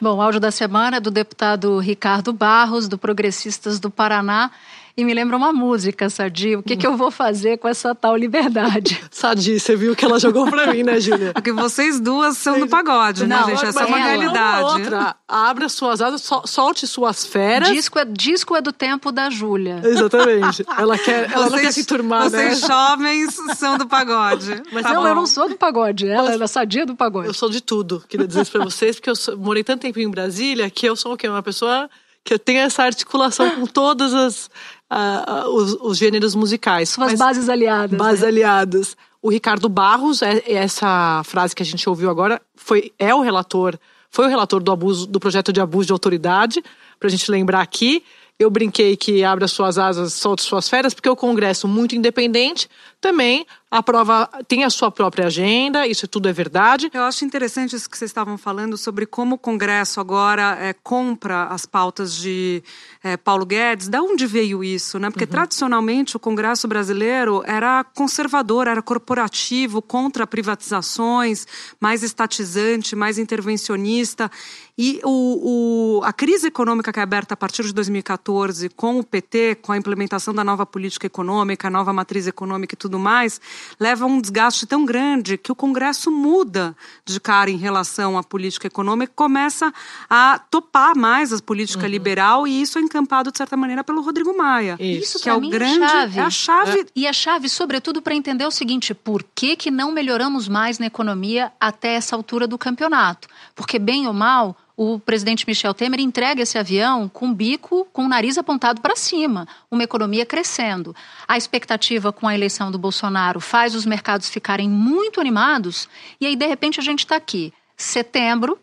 Bom, 0.00 0.22
áudio 0.22 0.38
da 0.38 0.52
semana 0.52 0.98
é 0.98 1.00
do 1.00 1.10
deputado 1.10 1.76
Ricardo 1.80 2.32
Barros, 2.32 2.86
do 2.86 2.96
Progressistas 2.96 3.80
do 3.80 3.90
Paraná. 3.90 4.52
E 4.96 5.04
me 5.04 5.12
lembra 5.12 5.36
uma 5.36 5.52
música, 5.52 6.08
Sadi. 6.08 6.56
O 6.56 6.62
que, 6.62 6.76
que 6.76 6.86
eu 6.86 6.96
vou 6.96 7.10
fazer 7.10 7.58
com 7.58 7.68
essa 7.68 7.94
tal 7.94 8.16
liberdade? 8.16 8.98
Sadi, 9.10 9.60
você 9.60 9.76
viu 9.76 9.94
que 9.94 10.04
ela 10.04 10.18
jogou 10.18 10.48
pra 10.48 10.72
mim, 10.72 10.82
né, 10.82 10.98
Júlia? 11.00 11.32
Porque 11.34 11.52
vocês 11.52 12.00
duas 12.00 12.38
são 12.38 12.58
do 12.58 12.66
pagode, 12.66 13.26
né, 13.26 13.36
Não, 13.36 13.46
gente? 13.50 13.66
Essa 13.66 13.82
é 13.82 13.86
uma 13.86 13.98
ela- 13.98 14.06
realidade. 14.08 14.62
Outra, 14.64 15.16
abra 15.28 15.68
suas 15.68 16.00
asas, 16.00 16.22
sol- 16.22 16.46
solte 16.46 16.86
suas 16.86 17.26
feras. 17.26 17.68
Disco 17.68 17.98
é, 17.98 18.04
disco 18.06 18.56
é 18.56 18.62
do 18.62 18.72
tempo 18.72 19.12
da 19.12 19.28
Júlia. 19.28 19.80
Exatamente. 19.84 20.64
Ela 20.78 20.96
quer, 20.98 21.30
ela 21.30 21.50
não 21.50 21.58
quer 21.58 21.72
se 21.72 21.84
turmar, 21.84 22.30
né? 22.30 22.50
vocês 22.50 22.60
jovens 22.60 23.34
são 23.56 23.76
do 23.76 23.86
pagode. 23.86 24.62
Mas 24.72 24.82
Tá 24.82 24.94
não, 24.94 25.02
bom. 25.02 25.08
eu 25.08 25.14
não 25.14 25.26
sou 25.26 25.48
do 25.48 25.56
pagode. 25.56 26.08
Ela 26.08 26.32
é 26.34 26.38
da 26.38 26.48
sadia 26.48 26.86
do 26.86 26.92
Eu 26.92 26.96
pagode. 26.96 27.34
sou 27.36 27.50
de 27.50 27.60
tudo, 27.60 28.02
queria 28.08 28.26
dizer 28.26 28.42
isso 28.42 28.52
pra 28.52 28.64
vocês, 28.64 28.96
porque 28.96 29.10
eu 29.10 29.16
sou- 29.16 29.36
morei 29.36 29.62
tanto 29.62 29.82
tempo 29.82 29.98
em 30.00 30.08
Brasília 30.10 30.70
que 30.70 30.86
eu 30.86 30.96
sou 30.96 31.12
o 31.12 31.16
quê? 31.18 31.28
Uma 31.28 31.42
pessoa 31.42 31.90
que 32.24 32.34
eu 32.34 32.38
tenho 32.40 32.58
essa 32.60 32.82
articulação 32.82 33.48
com 33.50 33.66
todos 33.66 34.12
as, 34.12 34.50
ah, 34.90 35.44
os, 35.48 35.72
os 35.80 35.98
gêneros 35.98 36.34
musicais. 36.34 36.88
Suas 36.90 37.10
Mas- 37.12 37.18
bases 37.18 37.48
aliadas. 37.48 37.98
Bases 37.98 38.20
né? 38.22 38.28
aliadas. 38.28 38.96
O 39.22 39.30
Ricardo 39.30 39.68
Barros, 39.68 40.22
é- 40.22 40.42
é 40.46 40.54
essa 40.54 41.22
frase 41.24 41.54
que 41.54 41.62
a 41.62 41.66
gente 41.66 41.88
ouviu 41.88 42.08
agora, 42.10 42.40
foi, 42.54 42.92
é 42.98 43.14
o 43.14 43.20
relator, 43.20 43.76
foi 44.10 44.26
o 44.26 44.28
relator 44.28 44.62
do 44.62 44.70
abuso, 44.70 45.06
do 45.06 45.18
projeto 45.18 45.52
de 45.52 45.60
abuso 45.60 45.86
de 45.86 45.92
autoridade, 45.92 46.62
pra 47.00 47.08
gente 47.08 47.30
lembrar 47.30 47.60
aqui. 47.60 48.04
Eu 48.38 48.50
brinquei 48.50 48.98
que 48.98 49.24
abra 49.24 49.48
suas 49.48 49.78
asas, 49.78 50.12
solte 50.12 50.42
suas 50.42 50.68
férias, 50.68 50.92
porque 50.92 51.08
o 51.08 51.16
Congresso, 51.16 51.66
muito 51.66 51.96
independente, 51.96 52.68
também 53.00 53.46
aprova, 53.70 54.28
tem 54.46 54.62
a 54.62 54.70
sua 54.70 54.90
própria 54.90 55.26
agenda, 55.26 55.86
isso 55.86 56.06
tudo 56.06 56.28
é 56.28 56.32
verdade. 56.32 56.90
Eu 56.92 57.02
acho 57.02 57.24
interessante 57.24 57.74
isso 57.74 57.88
que 57.88 57.96
vocês 57.96 58.10
estavam 58.10 58.36
falando 58.36 58.76
sobre 58.76 59.06
como 59.06 59.36
o 59.36 59.38
Congresso 59.38 60.00
agora 60.00 60.56
é, 60.60 60.72
compra 60.72 61.44
as 61.44 61.64
pautas 61.64 62.14
de 62.14 62.62
é, 63.02 63.16
Paulo 63.16 63.46
Guedes. 63.46 63.88
Da 63.88 64.02
onde 64.02 64.26
veio 64.26 64.62
isso? 64.62 64.98
Né? 64.98 65.10
Porque 65.10 65.26
tradicionalmente 65.26 66.16
o 66.16 66.20
Congresso 66.20 66.68
brasileiro 66.68 67.42
era 67.46 67.84
conservador, 67.84 68.66
era 68.66 68.82
corporativo, 68.82 69.80
contra 69.80 70.26
privatizações, 70.26 71.46
mais 71.80 72.02
estatizante, 72.02 72.94
mais 72.94 73.18
intervencionista. 73.18 74.30
E 74.78 75.00
o, 75.04 76.00
o- 76.00 76.04
a 76.04 76.12
crise 76.12 76.48
econômica 76.48 76.92
que 76.92 77.00
é 77.00 77.02
aberta 77.02 77.32
a 77.32 77.36
partir 77.36 77.62
de 77.64 77.72
2014 77.72 78.68
com 78.68 78.98
o 78.98 79.04
PT, 79.04 79.54
com 79.62 79.72
a 79.72 79.76
implementação 79.76 80.34
da 80.34 80.44
nova 80.44 80.66
política 80.66 81.06
econômica, 81.06 81.68
a 81.68 81.70
nova 81.70 81.92
matriz 81.94 82.26
econômica 82.26 82.74
e 82.74 82.76
tudo 82.76 82.98
mais, 82.98 83.40
leva 83.80 84.04
a 84.04 84.06
um 84.08 84.20
desgaste 84.20 84.66
tão 84.66 84.84
grande 84.84 85.38
que 85.38 85.50
o 85.50 85.54
Congresso 85.54 86.10
muda 86.10 86.76
de 87.06 87.18
cara 87.18 87.50
em 87.50 87.56
relação 87.56 88.18
à 88.18 88.22
política 88.22 88.66
econômica 88.66 89.10
e 89.10 89.16
começa 89.16 89.72
a 90.10 90.38
topar 90.50 90.94
mais 90.94 91.32
a 91.32 91.40
política 91.40 91.88
liberal 91.88 92.46
e 92.46 92.60
isso 92.60 92.78
é 92.78 92.82
encampado, 92.82 93.32
de 93.32 93.38
certa 93.38 93.56
maneira, 93.56 93.82
pelo 93.82 94.02
Rodrigo 94.02 94.36
Maia. 94.36 94.76
Isso 94.78 95.18
que 95.18 95.28
é 95.30 95.34
o 95.34 95.40
mim 95.40 95.48
grande. 95.50 95.82
é 95.82 95.88
chave. 95.88 96.18
é 96.18 96.22
a 96.22 96.30
chave 96.30 96.86
E 96.94 97.06
a 97.06 97.12
chave, 97.14 97.48
sobretudo, 97.48 98.02
para 98.02 98.14
entender 98.14 98.44
o 98.44 98.50
seguinte: 98.50 98.92
por 98.92 99.24
que, 99.34 99.56
que 99.56 99.70
não 99.70 99.90
melhoramos 99.90 100.48
mais 100.48 100.78
na 100.78 100.84
economia 100.86 101.50
até 101.58 101.94
essa 101.94 102.14
altura 102.14 102.46
do 102.46 102.58
campeonato? 102.58 103.26
Porque, 103.54 103.78
bem 103.78 104.06
ou 104.06 104.12
mal, 104.12 104.54
o 104.76 104.98
presidente 105.00 105.46
Michel 105.46 105.72
Temer 105.72 106.00
entrega 106.00 106.42
esse 106.42 106.58
avião 106.58 107.08
com 107.08 107.30
o 107.30 107.34
bico, 107.34 107.86
com 107.92 108.04
o 108.04 108.08
nariz 108.08 108.36
apontado 108.36 108.80
para 108.80 108.94
cima, 108.94 109.48
uma 109.70 109.82
economia 109.82 110.26
crescendo. 110.26 110.94
A 111.26 111.36
expectativa 111.36 112.12
com 112.12 112.28
a 112.28 112.34
eleição 112.34 112.70
do 112.70 112.78
Bolsonaro 112.78 113.40
faz 113.40 113.74
os 113.74 113.86
mercados 113.86 114.28
ficarem 114.28 114.68
muito 114.68 115.20
animados, 115.20 115.88
e 116.20 116.26
aí, 116.26 116.36
de 116.36 116.46
repente, 116.46 116.78
a 116.78 116.82
gente 116.82 117.00
está 117.00 117.16
aqui, 117.16 117.52
setembro, 117.76 118.58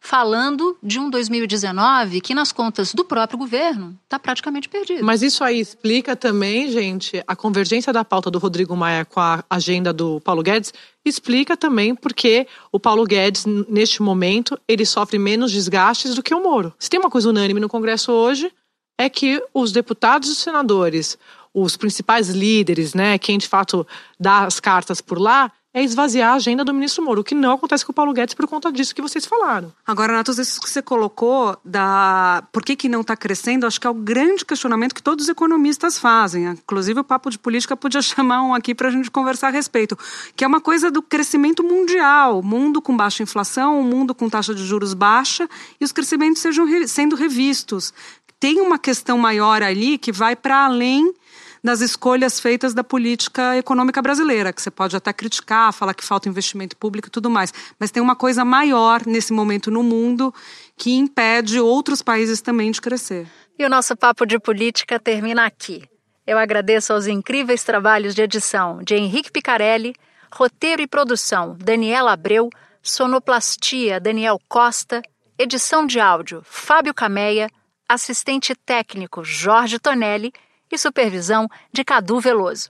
falando 0.00 0.76
de 0.82 0.98
um 0.98 1.10
2019 1.10 2.22
que, 2.22 2.34
nas 2.34 2.50
contas 2.50 2.94
do 2.94 3.04
próprio 3.04 3.38
governo, 3.38 3.96
está 4.04 4.18
praticamente 4.18 4.68
perdido. 4.68 5.04
Mas 5.04 5.22
isso 5.22 5.44
aí 5.44 5.60
explica 5.60 6.16
também, 6.16 6.72
gente, 6.72 7.22
a 7.26 7.36
convergência 7.36 7.92
da 7.92 8.02
pauta 8.02 8.30
do 8.30 8.38
Rodrigo 8.38 8.74
Maia 8.74 9.04
com 9.04 9.20
a 9.20 9.44
agenda 9.48 9.92
do 9.92 10.18
Paulo 10.22 10.42
Guedes, 10.42 10.72
explica 11.04 11.56
também 11.56 11.94
porque 11.94 12.46
o 12.72 12.80
Paulo 12.80 13.04
Guedes, 13.04 13.44
neste 13.46 14.02
momento, 14.02 14.58
ele 14.66 14.86
sofre 14.86 15.18
menos 15.18 15.52
desgastes 15.52 16.14
do 16.14 16.22
que 16.22 16.34
o 16.34 16.42
Moro. 16.42 16.72
Se 16.78 16.88
tem 16.88 16.98
uma 16.98 17.10
coisa 17.10 17.28
unânime 17.28 17.60
no 17.60 17.68
Congresso 17.68 18.10
hoje, 18.10 18.50
é 18.98 19.08
que 19.08 19.42
os 19.52 19.70
deputados 19.70 20.28
e 20.28 20.32
os 20.32 20.38
senadores, 20.38 21.18
os 21.52 21.76
principais 21.76 22.28
líderes, 22.28 22.94
né, 22.94 23.18
quem 23.18 23.38
de 23.38 23.48
fato 23.48 23.86
dá 24.18 24.44
as 24.44 24.60
cartas 24.60 25.00
por 25.00 25.18
lá, 25.18 25.52
é 25.72 25.84
esvaziar 25.84 26.32
a 26.32 26.34
agenda 26.34 26.64
do 26.64 26.74
ministro 26.74 27.04
Moro, 27.04 27.20
o 27.20 27.24
que 27.24 27.34
não 27.34 27.52
acontece 27.52 27.84
com 27.84 27.92
o 27.92 27.94
Paulo 27.94 28.12
Guedes 28.12 28.34
por 28.34 28.46
conta 28.48 28.72
disso 28.72 28.94
que 28.94 29.00
vocês 29.00 29.24
falaram. 29.24 29.72
Agora, 29.86 30.12
Natus, 30.12 30.38
isso 30.38 30.60
que 30.60 30.68
você 30.68 30.82
colocou 30.82 31.56
da 31.64 32.42
por 32.52 32.64
que, 32.64 32.74
que 32.74 32.88
não 32.88 33.02
está 33.02 33.16
crescendo, 33.16 33.66
acho 33.66 33.80
que 33.80 33.86
é 33.86 33.90
o 33.90 33.94
grande 33.94 34.44
questionamento 34.44 34.94
que 34.94 35.02
todos 35.02 35.24
os 35.24 35.28
economistas 35.28 35.96
fazem. 35.96 36.46
Inclusive, 36.46 37.00
o 37.00 37.04
Papo 37.04 37.30
de 37.30 37.38
Política 37.38 37.76
podia 37.76 38.02
chamar 38.02 38.42
um 38.42 38.52
aqui 38.52 38.74
para 38.74 38.88
a 38.88 38.90
gente 38.90 39.10
conversar 39.10 39.48
a 39.48 39.50
respeito, 39.50 39.96
que 40.34 40.42
é 40.42 40.46
uma 40.46 40.60
coisa 40.60 40.90
do 40.90 41.02
crescimento 41.02 41.62
mundial. 41.62 42.42
Mundo 42.42 42.82
com 42.82 42.96
baixa 42.96 43.22
inflação, 43.22 43.82
mundo 43.84 44.12
com 44.12 44.28
taxa 44.28 44.52
de 44.52 44.64
juros 44.64 44.92
baixa 44.92 45.48
e 45.80 45.84
os 45.84 45.92
crescimentos 45.92 46.42
sejam 46.42 46.66
sendo 46.88 47.14
revistos. 47.14 47.94
Tem 48.40 48.60
uma 48.60 48.78
questão 48.78 49.18
maior 49.18 49.62
ali 49.62 49.98
que 49.98 50.10
vai 50.10 50.34
para 50.34 50.64
além 50.64 51.14
das 51.62 51.80
escolhas 51.80 52.40
feitas 52.40 52.72
da 52.74 52.82
política 52.82 53.56
econômica 53.56 54.00
brasileira, 54.00 54.52
que 54.52 54.62
você 54.62 54.70
pode 54.70 54.96
até 54.96 55.12
criticar, 55.12 55.72
falar 55.72 55.94
que 55.94 56.04
falta 56.04 56.28
investimento 56.28 56.76
público 56.76 57.08
e 57.08 57.10
tudo 57.10 57.30
mais, 57.30 57.52
mas 57.78 57.90
tem 57.90 58.02
uma 58.02 58.16
coisa 58.16 58.44
maior 58.44 59.04
nesse 59.06 59.32
momento 59.32 59.70
no 59.70 59.82
mundo 59.82 60.34
que 60.76 60.92
impede 60.92 61.60
outros 61.60 62.02
países 62.02 62.40
também 62.40 62.70
de 62.70 62.80
crescer. 62.80 63.26
E 63.58 63.64
o 63.64 63.68
nosso 63.68 63.94
papo 63.94 64.24
de 64.24 64.38
política 64.38 64.98
termina 64.98 65.44
aqui. 65.44 65.84
Eu 66.26 66.38
agradeço 66.38 66.92
aos 66.92 67.06
incríveis 67.06 67.62
trabalhos 67.62 68.14
de 68.14 68.22
edição 68.22 68.82
de 68.82 68.94
Henrique 68.94 69.30
Picarelli, 69.30 69.94
roteiro 70.32 70.80
e 70.80 70.86
produção 70.86 71.56
Daniela 71.58 72.12
Abreu, 72.12 72.48
sonoplastia 72.82 74.00
Daniel 74.00 74.38
Costa, 74.48 75.02
edição 75.38 75.86
de 75.86 76.00
áudio 76.00 76.42
Fábio 76.44 76.94
Cameia, 76.94 77.50
assistente 77.88 78.54
técnico 78.54 79.24
Jorge 79.24 79.78
Tonelli 79.78 80.32
e 80.70 80.78
supervisão 80.78 81.48
de 81.72 81.84
Cadu 81.84 82.20
Veloso. 82.20 82.68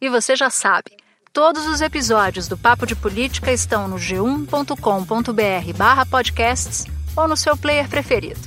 E 0.00 0.08
você 0.08 0.36
já 0.36 0.50
sabe, 0.50 0.92
todos 1.32 1.66
os 1.66 1.80
episódios 1.80 2.48
do 2.48 2.56
Papo 2.56 2.86
de 2.86 2.94
Política 2.94 3.52
estão 3.52 3.88
no 3.88 3.96
g1.com.br 3.96 5.72
barra 5.76 6.06
podcasts 6.06 6.84
ou 7.16 7.26
no 7.26 7.36
seu 7.36 7.56
player 7.56 7.88
preferido. 7.88 8.40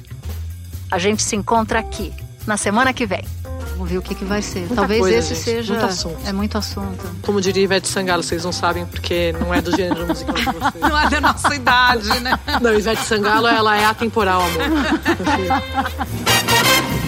A 0.90 0.98
gente 0.98 1.24
se 1.24 1.36
encontra 1.36 1.80
aqui, 1.80 2.14
na 2.46 2.58
semana 2.58 2.94
que 2.94 3.06
vem. 3.06 3.24
Vamos 3.72 3.90
ver 3.90 3.98
o 3.98 4.02
que, 4.02 4.14
que 4.14 4.26
vai 4.26 4.42
ser. 4.42 4.60
Muita 4.60 4.76
Talvez 4.76 5.00
coisa, 5.00 5.18
esse 5.18 5.34
gente. 5.34 5.44
seja. 5.44 5.74
Muito 5.74 5.86
assunto. 5.88 6.28
É 6.28 6.32
muito 6.34 6.58
assunto. 6.58 7.16
Como 7.24 7.42
diria 7.42 7.64
Ivete 7.64 7.88
Sangalo, 7.88 8.22
vocês 8.22 8.44
não 8.44 8.52
sabem 8.52 8.86
porque 8.86 9.32
não 9.34 9.54
é 9.54 9.62
do 9.62 9.76
gênero 9.76 10.06
musical 10.06 10.36
de 10.36 10.44
vocês. 10.46 10.74
Não 10.82 11.00
é 11.00 11.10
da 11.10 11.22
nossa 11.22 11.56
idade, 11.56 12.20
né? 12.20 12.40
Não, 12.62 12.74
Ivete 12.74 13.04
Sangalo, 13.04 13.48
ela 13.48 13.78
é 13.78 13.86
atemporal, 13.86 14.42
amor. 14.42 14.62